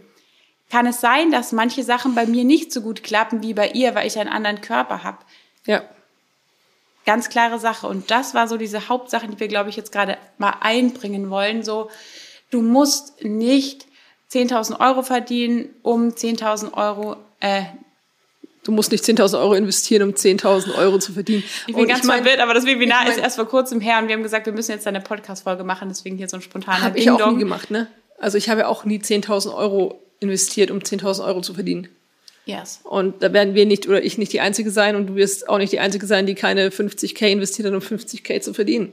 kann 0.70 0.86
es 0.86 1.00
sein, 1.00 1.30
dass 1.30 1.52
manche 1.52 1.84
Sachen 1.84 2.14
bei 2.14 2.26
mir 2.26 2.44
nicht 2.44 2.72
so 2.72 2.80
gut 2.80 3.02
klappen 3.02 3.42
wie 3.42 3.54
bei 3.54 3.68
ihr, 3.68 3.94
weil 3.94 4.06
ich 4.06 4.18
einen 4.18 4.30
anderen 4.30 4.60
Körper 4.60 5.04
habe. 5.04 5.18
Ja. 5.66 5.82
Ganz 7.04 7.28
klare 7.28 7.58
Sache. 7.58 7.86
Und 7.86 8.10
das 8.10 8.34
war 8.34 8.48
so 8.48 8.56
diese 8.56 8.88
Hauptsache, 8.88 9.28
die 9.28 9.38
wir, 9.38 9.48
glaube 9.48 9.70
ich, 9.70 9.76
jetzt 9.76 9.92
gerade 9.92 10.16
mal 10.38 10.54
einbringen 10.60 11.30
wollen. 11.30 11.62
So, 11.62 11.90
du 12.50 12.62
musst 12.62 13.22
nicht 13.22 13.86
10.000 14.32 14.80
Euro 14.80 15.02
verdienen, 15.02 15.70
um 15.82 16.08
10.000 16.08 16.72
Euro, 16.74 17.16
äh, 17.40 17.64
Du 18.64 18.70
musst 18.72 18.92
nicht 18.92 19.04
10.000 19.04 19.40
Euro 19.40 19.54
investieren, 19.54 20.02
um 20.02 20.14
10.000 20.14 20.76
Euro 20.76 20.98
zu 20.98 21.12
verdienen. 21.12 21.42
ich 21.66 21.74
bin 21.74 21.82
Und 21.82 21.88
ganz 21.88 22.04
mein, 22.04 22.22
verwirrt, 22.22 22.40
aber 22.40 22.54
das 22.54 22.64
Webinar 22.64 23.02
ich 23.02 23.08
mein- 23.08 23.16
ist 23.18 23.22
erst 23.22 23.36
vor 23.36 23.48
kurzem 23.48 23.80
her 23.80 23.98
und 23.98 24.08
wir 24.08 24.14
haben 24.14 24.22
gesagt, 24.22 24.46
wir 24.46 24.52
müssen 24.52 24.70
jetzt 24.70 24.86
eine 24.86 25.00
Podcast-Folge 25.00 25.64
machen, 25.64 25.88
deswegen 25.88 26.16
hier 26.16 26.28
so 26.28 26.36
ein 26.36 26.42
spontaner 26.42 26.80
Habe 26.82 26.98
ich 26.98 27.10
auch 27.10 27.32
nie 27.32 27.38
gemacht, 27.38 27.70
ne? 27.70 27.88
Also 28.18 28.38
ich 28.38 28.48
habe 28.48 28.60
ja 28.60 28.66
auch 28.68 28.84
nie 28.84 28.98
10.000 28.98 29.52
Euro 29.54 30.00
investiert, 30.20 30.70
um 30.70 30.78
10.000 30.78 31.24
Euro 31.26 31.40
zu 31.40 31.54
verdienen. 31.54 31.88
Yes. 32.44 32.80
Und 32.84 33.22
da 33.22 33.32
werden 33.32 33.54
wir 33.54 33.66
nicht 33.66 33.88
oder 33.88 34.02
ich 34.02 34.18
nicht 34.18 34.32
die 34.32 34.40
Einzige 34.40 34.70
sein 34.70 34.94
und 34.96 35.08
du 35.08 35.14
wirst 35.16 35.48
auch 35.48 35.58
nicht 35.58 35.72
die 35.72 35.78
Einzige 35.80 36.06
sein, 36.06 36.26
die 36.26 36.34
keine 36.34 36.70
50k 36.70 37.28
investiert 37.30 37.66
hat, 37.68 37.74
um 37.74 37.80
50k 37.80 38.40
zu 38.40 38.54
verdienen. 38.54 38.92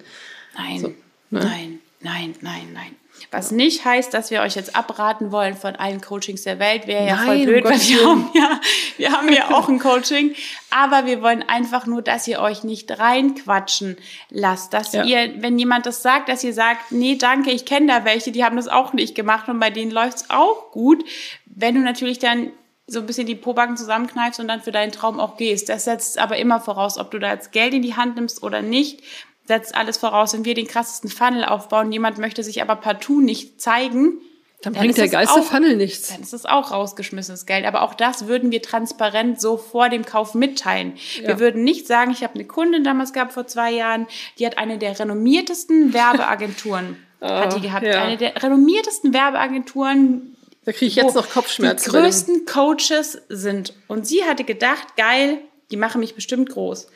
Nein, 0.55 0.81
ne? 0.81 1.39
nein, 1.41 1.79
nein, 2.01 2.35
nein, 2.41 2.67
nein. 2.73 2.95
Was 3.31 3.51
nicht 3.51 3.85
heißt, 3.85 4.13
dass 4.13 4.31
wir 4.31 4.41
euch 4.41 4.55
jetzt 4.55 4.75
abraten 4.75 5.31
wollen 5.31 5.55
von 5.55 5.75
allen 5.75 6.01
Coachings 6.01 6.43
der 6.43 6.59
Welt. 6.59 6.87
Wäre 6.87 7.07
ja 7.07 7.17
voll 7.17 7.37
Nein, 7.37 7.45
blöd, 7.45 7.65
weil 7.65 7.79
wir 7.79 8.05
haben, 8.05 8.29
ja, 8.33 8.59
wir 8.97 9.11
haben 9.11 9.31
ja 9.31 9.49
auch 9.53 9.69
ein 9.69 9.79
Coaching. 9.79 10.35
Aber 10.71 11.05
wir 11.05 11.21
wollen 11.21 11.43
einfach 11.47 11.85
nur, 11.85 12.01
dass 12.01 12.27
ihr 12.27 12.39
euch 12.39 12.63
nicht 12.63 12.97
reinquatschen 12.99 13.97
lasst. 14.29 14.73
Dass 14.73 14.93
Ja. 14.93 15.03
ihr, 15.03 15.41
wenn 15.41 15.57
jemand 15.59 15.85
das 15.85 16.01
sagt, 16.01 16.29
dass 16.29 16.43
ihr 16.43 16.53
sagt, 16.53 16.91
nee, 16.91 17.15
danke, 17.15 17.51
ich 17.51 17.65
kenne 17.65 17.87
da 17.87 18.05
welche, 18.05 18.31
die 18.31 18.43
haben 18.43 18.55
das 18.55 18.67
auch 18.67 18.93
nicht 18.93 19.15
gemacht 19.15 19.47
und 19.49 19.59
bei 19.59 19.69
denen 19.69 19.91
läuft's 19.91 20.25
auch 20.29 20.71
gut. 20.71 21.03
Wenn 21.45 21.75
du 21.75 21.81
natürlich 21.81 22.19
dann 22.19 22.51
so 22.91 22.99
ein 22.99 23.05
bisschen 23.05 23.27
die 23.27 23.35
Pobacken 23.35 23.77
zusammenkneifst 23.77 24.39
und 24.39 24.47
dann 24.47 24.61
für 24.61 24.71
deinen 24.71 24.91
Traum 24.91 25.19
auch 25.19 25.37
gehst. 25.37 25.69
Das 25.69 25.83
setzt 25.85 26.17
aber 26.17 26.37
immer 26.37 26.59
voraus, 26.59 26.97
ob 26.97 27.11
du 27.11 27.19
da 27.19 27.33
jetzt 27.33 27.51
Geld 27.51 27.73
in 27.75 27.83
die 27.83 27.95
Hand 27.95 28.15
nimmst 28.15 28.41
oder 28.41 28.61
nicht 28.63 29.01
setzt 29.49 29.75
alles 29.75 29.97
voraus. 29.97 30.31
Wenn 30.33 30.45
wir 30.45 30.53
den 30.53 30.67
krassesten 30.67 31.09
Funnel 31.09 31.43
aufbauen, 31.43 31.91
jemand 31.91 32.17
möchte 32.19 32.43
sich 32.43 32.61
aber 32.61 32.75
partout 32.77 33.19
nicht 33.19 33.59
zeigen, 33.59 34.19
Dann 34.61 34.73
Dann 34.73 34.81
bringt 34.83 34.97
der 34.97 35.05
es 35.05 35.11
geilste 35.11 35.39
auch- 35.39 35.45
Funnel 35.45 35.77
nichts. 35.77 36.09
dann 36.09 36.21
ist 36.21 36.33
es 36.33 36.45
auch 36.45 36.71
rausgeschmissenes 36.71 37.45
Geld. 37.45 37.65
Aber 37.65 37.81
auch 37.81 37.93
das 37.93 38.27
würden 38.27 38.51
wir 38.51 38.61
transparent 38.61 39.39
so 39.39 39.55
vor 39.55 39.87
dem 39.87 40.03
Kauf 40.05 40.33
mitteilen. 40.35 40.95
Wir 41.21 41.29
Ja. 41.29 41.39
würden 41.39 41.63
nicht 41.63 41.87
sagen, 41.87 42.11
ich 42.11 42.23
habe 42.23 42.35
eine 42.35 42.43
Kundin 42.43 42.83
damals 42.83 43.13
gehabt 43.13 43.31
vor 43.31 43.47
zwei 43.47 43.71
Jahren, 43.71 44.05
die 44.37 44.45
hat 44.45 44.57
eine 44.57 44.77
der 44.77 44.99
renommiertesten 44.99 45.93
Werbeagenturen. 45.93 46.97
hat 47.21 47.55
die 47.55 47.61
gehabt. 47.61 47.85
ja. 47.85 48.01
Eine 48.03 48.17
der 48.17 48.43
renommiertesten 48.43 49.13
Werbeagenturen, 49.13 50.35
Da 50.65 50.73
kriege 50.73 50.87
ich 50.87 50.95
jetzt 50.95 51.15
noch 51.15 51.29
Kopfschmerzen. 51.29 51.89
Die 51.91 51.97
größten 51.97 52.45
Coaches 52.45 53.21
sind. 53.29 53.73
Und 53.87 54.05
sie 54.07 54.25
hatte 54.25 54.43
gedacht, 54.43 54.97
geil, 54.97 55.37
die 55.71 55.77
machen 55.77 55.99
mich 56.01 56.15
bestimmt 56.15 56.49
groß. 56.49 56.87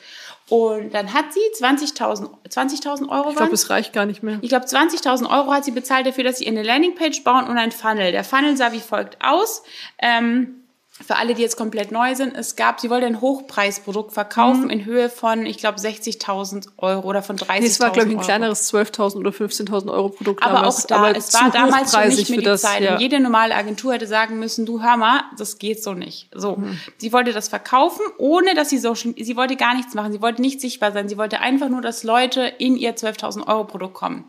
Und 0.50 0.92
dann 0.92 1.14
hat 1.14 1.32
sie 1.32 1.40
20.000 1.64 2.28
20.000 2.48 3.08
Euro 3.08 3.30
Ich 3.30 3.36
glaube, 3.36 3.54
es 3.54 3.70
reicht 3.70 3.92
gar 3.92 4.04
nicht 4.04 4.22
mehr. 4.22 4.38
ich 4.42 4.50
glaube, 4.50 4.66
20.000 4.66 5.30
Euro 5.30 5.52
hat 5.52 5.64
sie 5.64 5.70
bezahlt 5.70 6.06
dafür, 6.06 6.24
dass 6.24 6.38
sie 6.38 6.46
eine 6.46 6.62
Landingpage 6.62 7.24
bauen 7.24 7.46
und 7.46 7.56
ein 7.56 7.72
Funnel. 7.72 8.12
Der 8.12 8.24
Funnel 8.24 8.56
sah 8.56 8.72
wie 8.72 8.80
folgt 8.80 9.16
aus. 9.24 9.62
Ähm, 9.98 10.63
für 11.06 11.16
alle, 11.16 11.34
die 11.34 11.42
jetzt 11.42 11.56
komplett 11.56 11.92
neu 11.92 12.14
sind, 12.14 12.34
es 12.36 12.56
gab, 12.56 12.80
sie 12.80 12.90
wollte 12.90 13.06
ein 13.06 13.20
Hochpreisprodukt 13.20 14.12
verkaufen 14.12 14.70
in 14.70 14.84
Höhe 14.84 15.08
von, 15.08 15.46
ich 15.46 15.58
glaube, 15.58 15.78
60.000 15.78 16.68
Euro 16.78 17.06
oder 17.08 17.22
von 17.22 17.36
30.000 17.36 17.54
Mhm. 17.54 17.60
Nee, 17.60 17.66
es 17.66 17.80
war, 17.80 17.90
glaube 17.90 18.08
ich, 18.08 18.14
ein 18.14 18.18
Euro. 18.18 18.26
kleineres 18.26 18.72
12.000 18.72 19.16
oder 19.18 19.30
15.000 19.30 19.92
Euro 19.92 20.08
Produkt 20.08 20.42
Aber 20.42 20.54
damals. 20.54 20.84
auch 20.84 20.86
da, 20.88 21.10
es 21.10 21.32
war 21.34 21.50
damals 21.50 21.92
schon 21.92 22.08
nicht 22.08 22.16
mehr 22.30 22.36
für 22.38 22.42
die 22.42 22.44
das, 22.44 22.62
Zeit. 22.62 22.82
ja. 22.82 22.98
Jede 22.98 23.20
normale 23.20 23.54
Agentur 23.54 23.92
hätte 23.94 24.06
sagen 24.06 24.38
müssen, 24.38 24.66
du 24.66 24.82
hör 24.82 24.96
mal, 24.96 25.22
das 25.38 25.58
geht 25.58 25.82
so 25.82 25.94
nicht. 25.94 26.28
So. 26.34 26.56
Hm. 26.56 26.78
Sie 26.98 27.12
wollte 27.12 27.32
das 27.32 27.48
verkaufen, 27.48 28.02
ohne 28.18 28.54
dass 28.54 28.70
sie 28.70 28.78
Social, 28.78 29.14
sie 29.18 29.36
wollte 29.36 29.56
gar 29.56 29.74
nichts 29.74 29.94
machen. 29.94 30.12
Sie 30.12 30.22
wollte 30.22 30.40
nicht 30.42 30.60
sichtbar 30.60 30.92
sein. 30.92 31.08
Sie 31.08 31.18
wollte 31.18 31.40
einfach 31.40 31.68
nur, 31.68 31.82
dass 31.82 32.02
Leute 32.02 32.42
in 32.58 32.76
ihr 32.76 32.94
12.000 32.96 33.46
Euro 33.46 33.64
Produkt 33.64 33.94
kommen. 33.94 34.24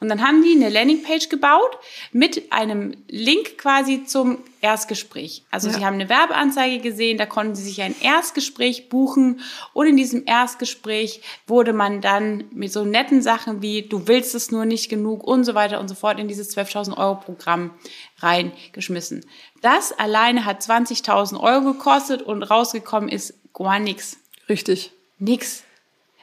Und 0.00 0.08
dann 0.08 0.26
haben 0.26 0.42
die 0.42 0.52
eine 0.52 0.70
Landingpage 0.70 1.28
gebaut 1.28 1.78
mit 2.10 2.50
einem 2.52 2.96
Link 3.08 3.58
quasi 3.58 4.04
zum 4.04 4.38
Erstgespräch. 4.62 5.42
Also 5.50 5.68
Ja. 5.68 5.74
sie 5.74 5.84
haben 5.84 5.94
eine 5.94 6.08
Werbeanzeige 6.08 6.80
gesehen, 6.80 7.18
da 7.18 7.26
konnten 7.26 7.54
sie 7.54 7.62
sich 7.62 7.82
ein 7.82 7.94
Erstgespräch 8.00 8.88
buchen 8.88 9.40
und 9.74 9.86
in 9.86 9.96
diesem 9.98 10.24
Erstgespräch 10.26 11.20
wurde 11.46 11.72
man 11.74 12.00
dann 12.00 12.44
mit 12.52 12.72
so 12.72 12.84
netten 12.84 13.20
Sachen 13.22 13.62
wie 13.62 13.82
du 13.82 14.08
willst 14.08 14.34
es 14.34 14.50
nur 14.50 14.64
nicht 14.64 14.88
genug 14.88 15.22
und 15.22 15.44
so 15.44 15.54
weiter 15.54 15.80
und 15.80 15.88
so 15.88 15.94
fort 15.94 16.18
in 16.18 16.28
dieses 16.28 16.56
12.000 16.56 16.96
Euro 16.96 17.16
Programm 17.16 17.72
reingeschmissen. 18.18 19.24
Das 19.60 19.92
alleine 19.92 20.44
hat 20.44 20.62
20.000 20.62 21.38
Euro 21.40 21.72
gekostet 21.72 22.22
und 22.22 22.42
rausgekommen 22.42 23.08
ist 23.08 23.34
gar 23.52 23.78
nichts. 23.78 24.16
Richtig. 24.48 24.92
Nix. 25.18 25.64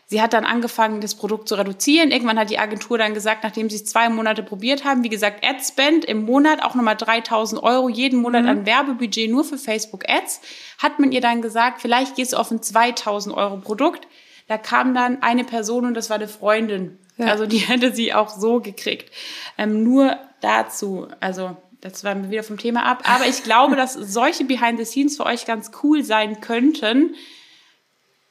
Sie 0.10 0.22
hat 0.22 0.32
dann 0.32 0.46
angefangen, 0.46 1.02
das 1.02 1.15
Produkt 1.15 1.50
zu 1.50 1.56
reduzieren. 1.56 2.12
Irgendwann 2.12 2.39
hat 2.39 2.50
die 2.50 2.60
Agentur 2.60 2.98
dann 2.98 3.13
gesagt, 3.13 3.43
nachdem 3.43 3.70
sie 3.70 3.76
es 3.76 3.84
zwei 3.86 4.08
Monate 4.08 4.41
probiert 4.41 4.86
haben, 4.86 5.04
wie 5.04 5.10
gesagt, 5.10 5.46
Ad-Spend 5.46 6.06
im 6.06 6.24
Monat 6.24 6.63
auch 6.63 6.76
nochmal 6.76 6.96
3000 6.96 7.62
Euro 7.62 7.89
jeden 7.89 8.22
Monat 8.22 8.43
Mhm. 8.43 8.50
an 8.50 8.65
Werbebudget 8.65 9.30
nur 9.30 9.43
für 9.43 9.58
Facebook 9.58 10.10
Ads, 10.10 10.39
hat 10.78 11.00
man 11.00 11.12
ihr 11.12 11.20
dann 11.20 11.41
gesagt, 11.41 11.82
vielleicht 11.82 12.15
gehst 12.15 12.32
du 12.32 12.38
auf 12.38 12.50
ein 12.52 12.62
2000 12.63 13.36
Euro 13.36 13.58
Produkt. 13.58 14.08
Da 14.48 14.58
kam 14.58 14.93
dann 14.93 15.22
eine 15.24 15.43
Person 15.43 15.86
und 15.86 15.93
das 15.93 16.10
war 16.10 16.15
eine 16.15 16.30
Freundin. 16.30 17.00
Ja. 17.17 17.26
Also 17.28 17.46
die 17.46 17.58
hätte 17.67 17.93
sie 17.93 18.13
auch 18.13 18.30
so 18.30 18.62
gekriegt. 18.62 19.12
Ähm, 19.58 19.84
nur 19.84 20.17
dazu, 20.39 21.08
also 21.20 21.58
das 21.82 22.06
war 22.06 22.15
mir 22.15 22.32
wieder 22.32 22.43
vom 22.43 22.58
Thema 22.58 22.86
ab. 22.86 23.04
Aber 23.04 23.28
ich 23.28 23.43
glaube, 23.43 23.76
dass 23.82 23.93
solche 23.93 24.46
Behind 24.46 24.80
the 24.80 24.86
Scenes 24.86 25.17
für 25.17 25.26
euch 25.26 25.46
ganz 25.46 25.72
cool 25.84 26.02
sein 26.02 26.39
könnten. 26.39 27.13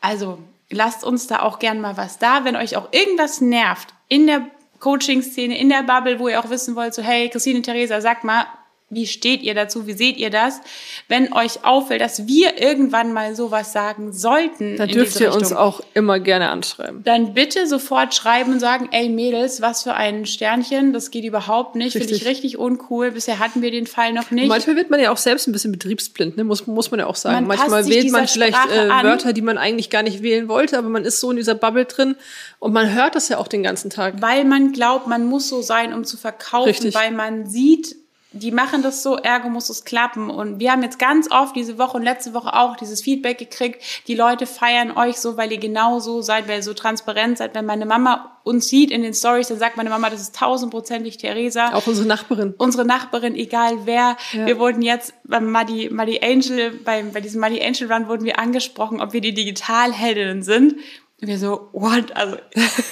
Also 0.01 0.39
lasst 0.71 1.05
uns 1.05 1.27
da 1.27 1.41
auch 1.41 1.59
gern 1.59 1.81
mal 1.81 1.97
was 1.97 2.19
da, 2.19 2.45
wenn 2.45 2.57
euch 2.57 2.77
auch 2.77 2.93
irgendwas 2.93 3.41
nervt 3.41 3.95
in 4.09 4.27
der 4.27 4.47
Coaching-Szene, 4.81 5.59
in 5.59 5.69
der 5.69 5.83
Bubble, 5.83 6.19
wo 6.19 6.29
ihr 6.29 6.41
auch 6.41 6.51
wissen 6.51 6.77
wollt, 6.77 6.95
so 6.95 7.03
hey, 7.03 7.29
Christine, 7.29 7.63
Theresa, 7.63 8.01
sag 8.01 8.25
mal, 8.25 8.47
wie 8.89 9.07
steht 9.09 9.43
ihr 9.43 9.55
dazu? 9.55 9.89
Wie 9.89 9.95
seht 9.95 10.17
ihr 10.17 10.31
das? 10.31 10.61
Wenn 11.09 11.33
euch 11.33 11.65
auffällt, 11.65 12.01
dass 12.01 12.29
wir 12.29 12.61
irgendwann 12.63 13.13
mal 13.13 13.35
sowas 13.35 13.73
sagen 13.73 14.13
sollten, 14.13 14.77
Da 14.77 14.85
in 14.85 14.91
dürft 14.91 15.19
ihr 15.21 15.33
uns 15.33 15.43
Richtung, 15.51 15.57
auch 15.59 15.81
immer 15.95 16.21
gerne 16.21 16.51
anschreiben. 16.51 17.03
dann 17.03 17.35
bitte 17.35 17.67
sofort 17.67 18.15
schreiben 18.15 18.53
und 18.53 18.61
sagen, 18.61 18.89
ey 18.93 19.09
Mädels, 19.09 19.61
was 19.61 19.83
für 19.83 19.95
ein 19.95 20.25
Sternchen, 20.25 20.93
das 20.93 21.11
geht 21.11 21.25
überhaupt 21.25 21.75
nicht, 21.75 21.95
finde 21.95 22.15
ich 22.15 22.25
Richtig. 22.27 22.59
uncool. 22.59 23.11
Bisher 23.11 23.41
hatten 23.41 23.61
wir 23.61 23.73
den 23.73 23.89
Fall 23.89 24.13
noch 24.13 24.31
nicht. 24.31 24.47
Manchmal 24.47 24.77
wird 24.77 24.89
man 24.91 25.01
ja 25.01 25.11
auch 25.11 25.17
selbst 25.17 25.49
ein 25.49 25.53
bisschen 25.53 25.73
betriebsblind, 25.73 26.37
ne? 26.37 26.45
muss, 26.45 26.67
muss 26.69 26.93
man 26.93 27.01
ja 27.01 27.07
auch 27.07 27.17
sagen. 27.17 27.47
Man 27.47 27.59
passt 27.59 27.71
Manchmal 27.71 27.85
sich 27.85 27.95
wählt 27.95 28.13
man 28.13 28.29
vielleicht 28.29 28.71
äh. 28.71 28.89
Wörter, 29.03 29.33
die 29.33 29.43
man 29.43 29.59
eigentlich 29.59 29.91
gar 29.91 30.05
nicht 30.05 30.23
wählen 30.23 30.49
wollte, 30.49 30.79
aber 30.79 30.89
man 30.89 31.05
ist 31.05 31.19
so 31.19 31.31
in 31.33 31.37
dieser 31.37 31.57
Bubble 31.57 31.87
drin 31.87 32.15
und 32.61 32.73
man 32.73 32.95
hört 32.95 33.17
das 33.17 33.29
ja 33.29 33.39
auch 33.39 33.49
den 33.49 33.65
ganzen 33.65 33.91
Tag. 33.91 34.23
weil 34.23 34.45
man 34.45 34.71
glaubt, 34.73 35.09
man 35.09 35.27
muss 35.27 35.49
so 35.49 35.61
sein, 35.61 35.93
um 35.93 36.05
zu 36.05 36.17
verkaufen, 36.17 36.69
Richtig. 36.69 36.95
weil 36.95 37.11
man 37.11 37.47
sieht, 37.47 37.97
die 38.37 38.53
machen 38.53 38.83
das 38.83 39.03
so, 39.03 39.17
ergo 39.17 39.49
muss 39.49 39.69
es 39.71 39.85
klappen. 39.85 40.31
Und 40.31 40.61
wir 40.61 40.73
haben 40.73 40.83
jetzt 40.83 40.99
ganz 40.99 41.31
oft 41.31 41.57
diese 41.57 41.79
Woche 41.79 41.97
und 41.97 42.03
letzte 42.03 42.35
Woche 42.35 42.55
auch 42.55 42.77
dieses 42.77 43.03
Feedback 43.03 43.39
gekriegt, 43.39 43.83
die 44.07 44.15
Leute 44.15 44.47
feiern 44.47 44.97
euch 44.97 45.17
so, 45.17 45.37
weil 45.37 45.53
ihr 45.53 45.59
genau 45.59 45.99
so 45.99 46.23
seid, 46.23 46.49
weil 46.49 46.57
ihr 46.57 46.63
so 46.63 46.75
transparent 46.75 47.39
seid. 47.39 47.55
Wenn 47.55 47.67
meine 47.67 47.87
Mama 47.87 48.39
uns 48.45 48.69
sieht 48.69 48.91
in 48.91 49.03
den 49.03 49.15
Stories, 49.15 49.49
dann 49.49 49.59
sagt 49.59 49.77
meine 49.77 49.91
Mama, 49.91 50.09
das 50.11 50.21
ist 50.21 50.37
tausendprozentig 50.37 51.19
Theresa. 51.19 51.73
Auch 51.75 51.87
unsere 51.87 52.07
Nachbarin. 52.07 52.55
unsere 52.59 52.85
Nachbarin, 52.85 53.35
egal 53.35 53.87
wer. 53.87 54.17
Ja. 54.33 54.47
Wir 54.47 54.59
wurden 54.59 54.83
jetzt 54.83 55.15
beim 55.25 55.51
Muddy, 55.51 55.91
Muddy 55.91 56.21
Angel, 56.23 56.71
beim, 56.71 57.13
bei 57.13 57.21
diesem 57.21 57.41
Muddy 57.41 57.63
Angel 57.63 57.93
Run 57.93 58.09
wurden 58.09 58.25
wir 58.25 58.39
angesprochen, 58.39 59.01
ob 59.01 59.13
wir 59.13 59.21
die 59.21 59.35
Digitalheldinnen 59.35 60.43
sind. 60.43 60.77
Und 61.21 61.29
wir 61.29 61.39
so, 61.39 61.71
what? 61.73 62.15
Also 62.15 62.37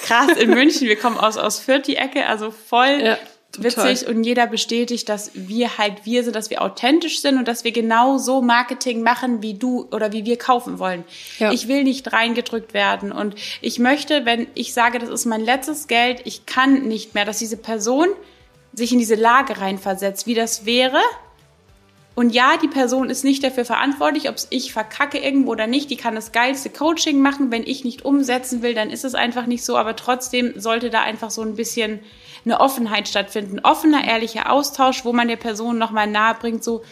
krass 0.03 0.35
in 0.37 0.49
München, 0.49 0.87
wir 0.87 0.95
kommen 0.95 1.17
aus, 1.17 1.37
aus 1.37 1.59
Fürth 1.59 1.83
die 1.85 1.95
Ecke, 1.95 2.25
also 2.25 2.51
voll 2.51 3.01
Ja, 3.03 3.17
total. 3.55 3.89
witzig 3.89 4.07
und 4.07 4.23
jeder 4.23 4.47
bestätigt, 4.47 5.09
dass 5.09 5.31
wir 5.33 5.77
halt 5.77 6.05
wir 6.05 6.23
sind, 6.23 6.35
dass 6.35 6.49
wir 6.49 6.61
authentisch 6.61 7.21
sind 7.21 7.37
und 7.37 7.47
dass 7.47 7.63
wir 7.63 7.71
genau 7.71 8.17
so 8.17 8.41
Marketing 8.41 9.01
machen, 9.01 9.41
wie 9.41 9.53
du 9.53 9.87
oder 9.91 10.11
wie 10.11 10.25
wir 10.25 10.37
kaufen 10.37 10.79
wollen. 10.79 11.03
Ja. 11.39 11.51
Ich 11.51 11.67
will 11.67 11.83
nicht 11.83 12.13
reingedrückt 12.13 12.73
werden 12.73 13.11
und 13.11 13.35
ich 13.61 13.79
möchte, 13.79 14.25
wenn 14.25 14.47
ich 14.53 14.73
sage, 14.73 14.99
das 14.99 15.09
ist 15.09 15.25
mein 15.25 15.41
letztes 15.41 15.87
Geld, 15.87 16.21
ich 16.25 16.45
kann 16.45 16.87
nicht 16.87 17.15
mehr, 17.15 17.25
dass 17.25 17.39
diese 17.39 17.57
Person 17.57 18.07
sich 18.73 18.91
in 18.91 18.99
diese 18.99 19.15
Lage 19.15 19.59
reinversetzt, 19.59 20.27
wie 20.27 20.33
das 20.33 20.65
wäre. 20.65 20.99
Und 22.15 22.29
ja, 22.33 22.55
die 22.61 22.69
Person 22.69 23.09
ist 23.09 23.25
nicht 23.25 23.43
dafür 23.43 23.65
verantwortlich, 23.65 24.29
ob 24.29 24.35
ich 24.49 24.71
verkacke 24.71 25.17
irgendwo 25.17 25.51
oder 25.51 25.67
nicht. 25.67 25.89
Die 25.89 25.97
kann 25.97 26.15
das 26.15 26.31
geilste 26.31 26.69
Coaching 26.69 27.21
machen. 27.21 27.51
Wenn 27.51 27.63
ich 27.63 27.83
nicht 27.83 28.05
umsetzen 28.05 28.61
will, 28.61 28.73
dann 28.73 28.89
ist 28.89 29.03
es 29.03 29.15
einfach 29.15 29.45
nicht 29.45 29.65
so. 29.65 29.75
Aber 29.75 29.97
trotzdem 29.97 30.53
sollte 30.57 30.89
da 30.89 31.01
einfach 31.01 31.29
so 31.29 31.41
ein 31.41 31.55
bisschen 31.55 31.99
eine 32.45 32.61
Offenheit 32.61 33.09
stattfinden. 33.09 33.59
Offener, 33.63 34.07
ehrlicher 34.07 34.49
Austausch, 34.49 35.03
wo 35.03 35.11
man 35.11 35.27
der 35.27 35.35
Person 35.35 35.77
nochmal 35.77 36.07
nahe 36.07 36.35
bringt, 36.35 36.63
so, 36.63 36.83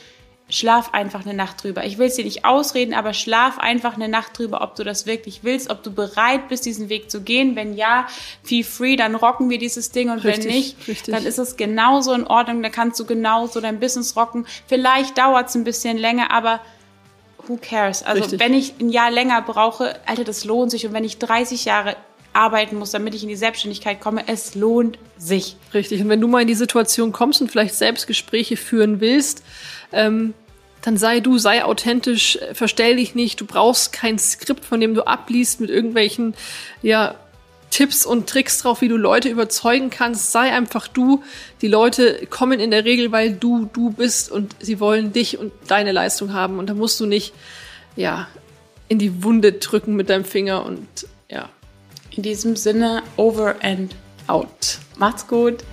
schlaf 0.50 0.94
einfach 0.94 1.26
eine 1.26 1.34
Nacht 1.34 1.64
drüber. 1.64 1.86
Ich 1.86 1.98
will 1.98 2.08
es 2.08 2.16
dir 2.16 2.26
nicht 2.26 2.46
ausreden, 2.46 2.94
aber 2.94 3.14
schlaf 3.14 3.58
einfach 3.60 3.96
eine 3.96 4.08
Nacht 4.08 4.38
drüber, 4.38 4.62
ob 4.62 4.76
du 4.76 4.84
das 4.84 5.06
wirklich 5.06 5.44
willst, 5.44 5.70
ob 5.70 5.84
du 5.84 5.92
bereit 5.92 6.50
bist, 6.50 6.66
diesen 6.66 6.90
Weg 6.90 7.10
zu 7.10 7.22
gehen. 7.22 7.56
Wenn 7.56 7.74
ja, 7.74 8.08
feel 8.44 8.64
free, 8.64 8.96
dann 8.96 9.16
rocken 9.16 9.50
wir 9.50 9.58
dieses 9.58 9.92
Ding 9.92 10.10
und 10.10 10.24
Richtig, 10.24 10.46
wenn 10.46 10.52
nicht, 10.52 10.88
richtig. 10.88 11.14
dann 11.14 11.26
ist 11.26 11.40
es 11.40 11.58
genauso 11.58 12.14
in 12.14 12.28
Ordnung, 12.28 12.62
dann 12.62 12.72
kannst 12.72 13.00
du 13.00 13.06
genauso 13.06 13.62
dein 13.62 13.80
Business 13.80 14.16
rocken. 14.16 14.46
Vielleicht 14.68 15.18
dauert 15.18 15.50
es 15.50 15.56
ein 15.56 15.64
bisschen 15.64 15.98
länger, 15.98 16.32
aber 16.32 16.60
who 17.48 17.58
cares? 17.62 18.04
Also 18.04 18.22
Richtig. 18.22 18.40
wenn 18.40 18.54
ich 18.54 18.74
ein 18.80 18.90
Jahr 18.90 19.12
länger 19.12 19.42
brauche, 19.42 19.96
Alter, 20.06 20.24
das 20.24 20.46
lohnt 20.46 20.72
sich. 20.72 20.86
Und 20.86 20.94
wenn 20.94 21.04
ich 21.04 21.18
30 21.18 21.66
Jahre 21.66 21.96
arbeiten 22.34 22.78
muss, 22.78 22.92
damit 22.92 23.14
ich 23.16 23.24
in 23.24 23.30
die 23.30 23.36
Selbstständigkeit 23.36 24.02
komme, 24.02 24.24
es 24.28 24.56
lohnt 24.56 24.98
sich. 25.18 25.56
Richtig. 25.74 26.02
Und 26.02 26.10
wenn 26.10 26.20
du 26.20 26.28
mal 26.28 26.42
in 26.42 26.48
die 26.48 26.56
Situation 26.56 27.12
kommst 27.12 27.42
und 27.42 27.52
vielleicht 27.52 27.76
selbst 27.76 28.08
Gespräche 28.08 28.58
führen 28.58 29.00
willst, 29.00 29.44
ähm, 29.92 30.34
dann 30.82 30.98
sei 30.98 31.22
du, 31.22 31.38
sei 31.38 31.64
authentisch, 31.64 32.38
verstell 32.54 32.98
dich 32.98 33.16
nicht. 33.16 33.40
Du 33.40 33.46
brauchst 33.46 33.94
kein 33.94 34.20
Skript, 34.20 34.66
von 34.66 34.82
dem 34.82 34.94
du 34.94 35.08
abliest 35.08 35.62
mit 35.62 35.70
irgendwelchen, 35.70 36.34
ja, 36.82 37.16
Tipps 37.70 38.06
und 38.06 38.30
Tricks 38.30 38.60
drauf, 38.60 38.82
wie 38.82 38.88
du 38.88 38.98
Leute 38.98 39.30
überzeugen 39.30 39.90
kannst. 39.90 40.32
Sei 40.32 40.52
einfach 40.52 40.88
du. 40.88 41.24
Die 41.62 41.68
Leute 41.68 42.28
kommen 42.30 42.60
in 42.60 42.70
der 42.70 42.86
Regel, 42.86 43.12
weil 43.12 43.34
du 43.34 43.68
du 43.74 43.90
bist 43.90 44.30
und 44.30 44.56
sie 44.60 44.80
wollen 44.80 45.12
dich 45.12 45.40
und 45.40 45.52
deine 45.68 45.92
Leistung 45.92 46.34
haben. 46.34 46.60
Und 46.60 46.70
da 46.70 46.76
musst 46.76 47.00
du 47.00 47.08
nicht, 47.08 47.34
ja, 47.96 48.28
in 48.90 49.00
die 49.00 49.24
Wunde 49.24 49.54
drücken 49.54 49.96
mit 49.96 50.10
deinem 50.10 50.26
Finger 50.26 50.66
und 50.66 50.88
ja, 51.32 51.50
In 52.16 52.22
diesem 52.22 52.56
Sinne, 52.56 53.02
over 53.18 53.56
and 53.64 53.96
out. 54.28 54.78
Macht's 54.98 55.28
gut. 55.28 55.64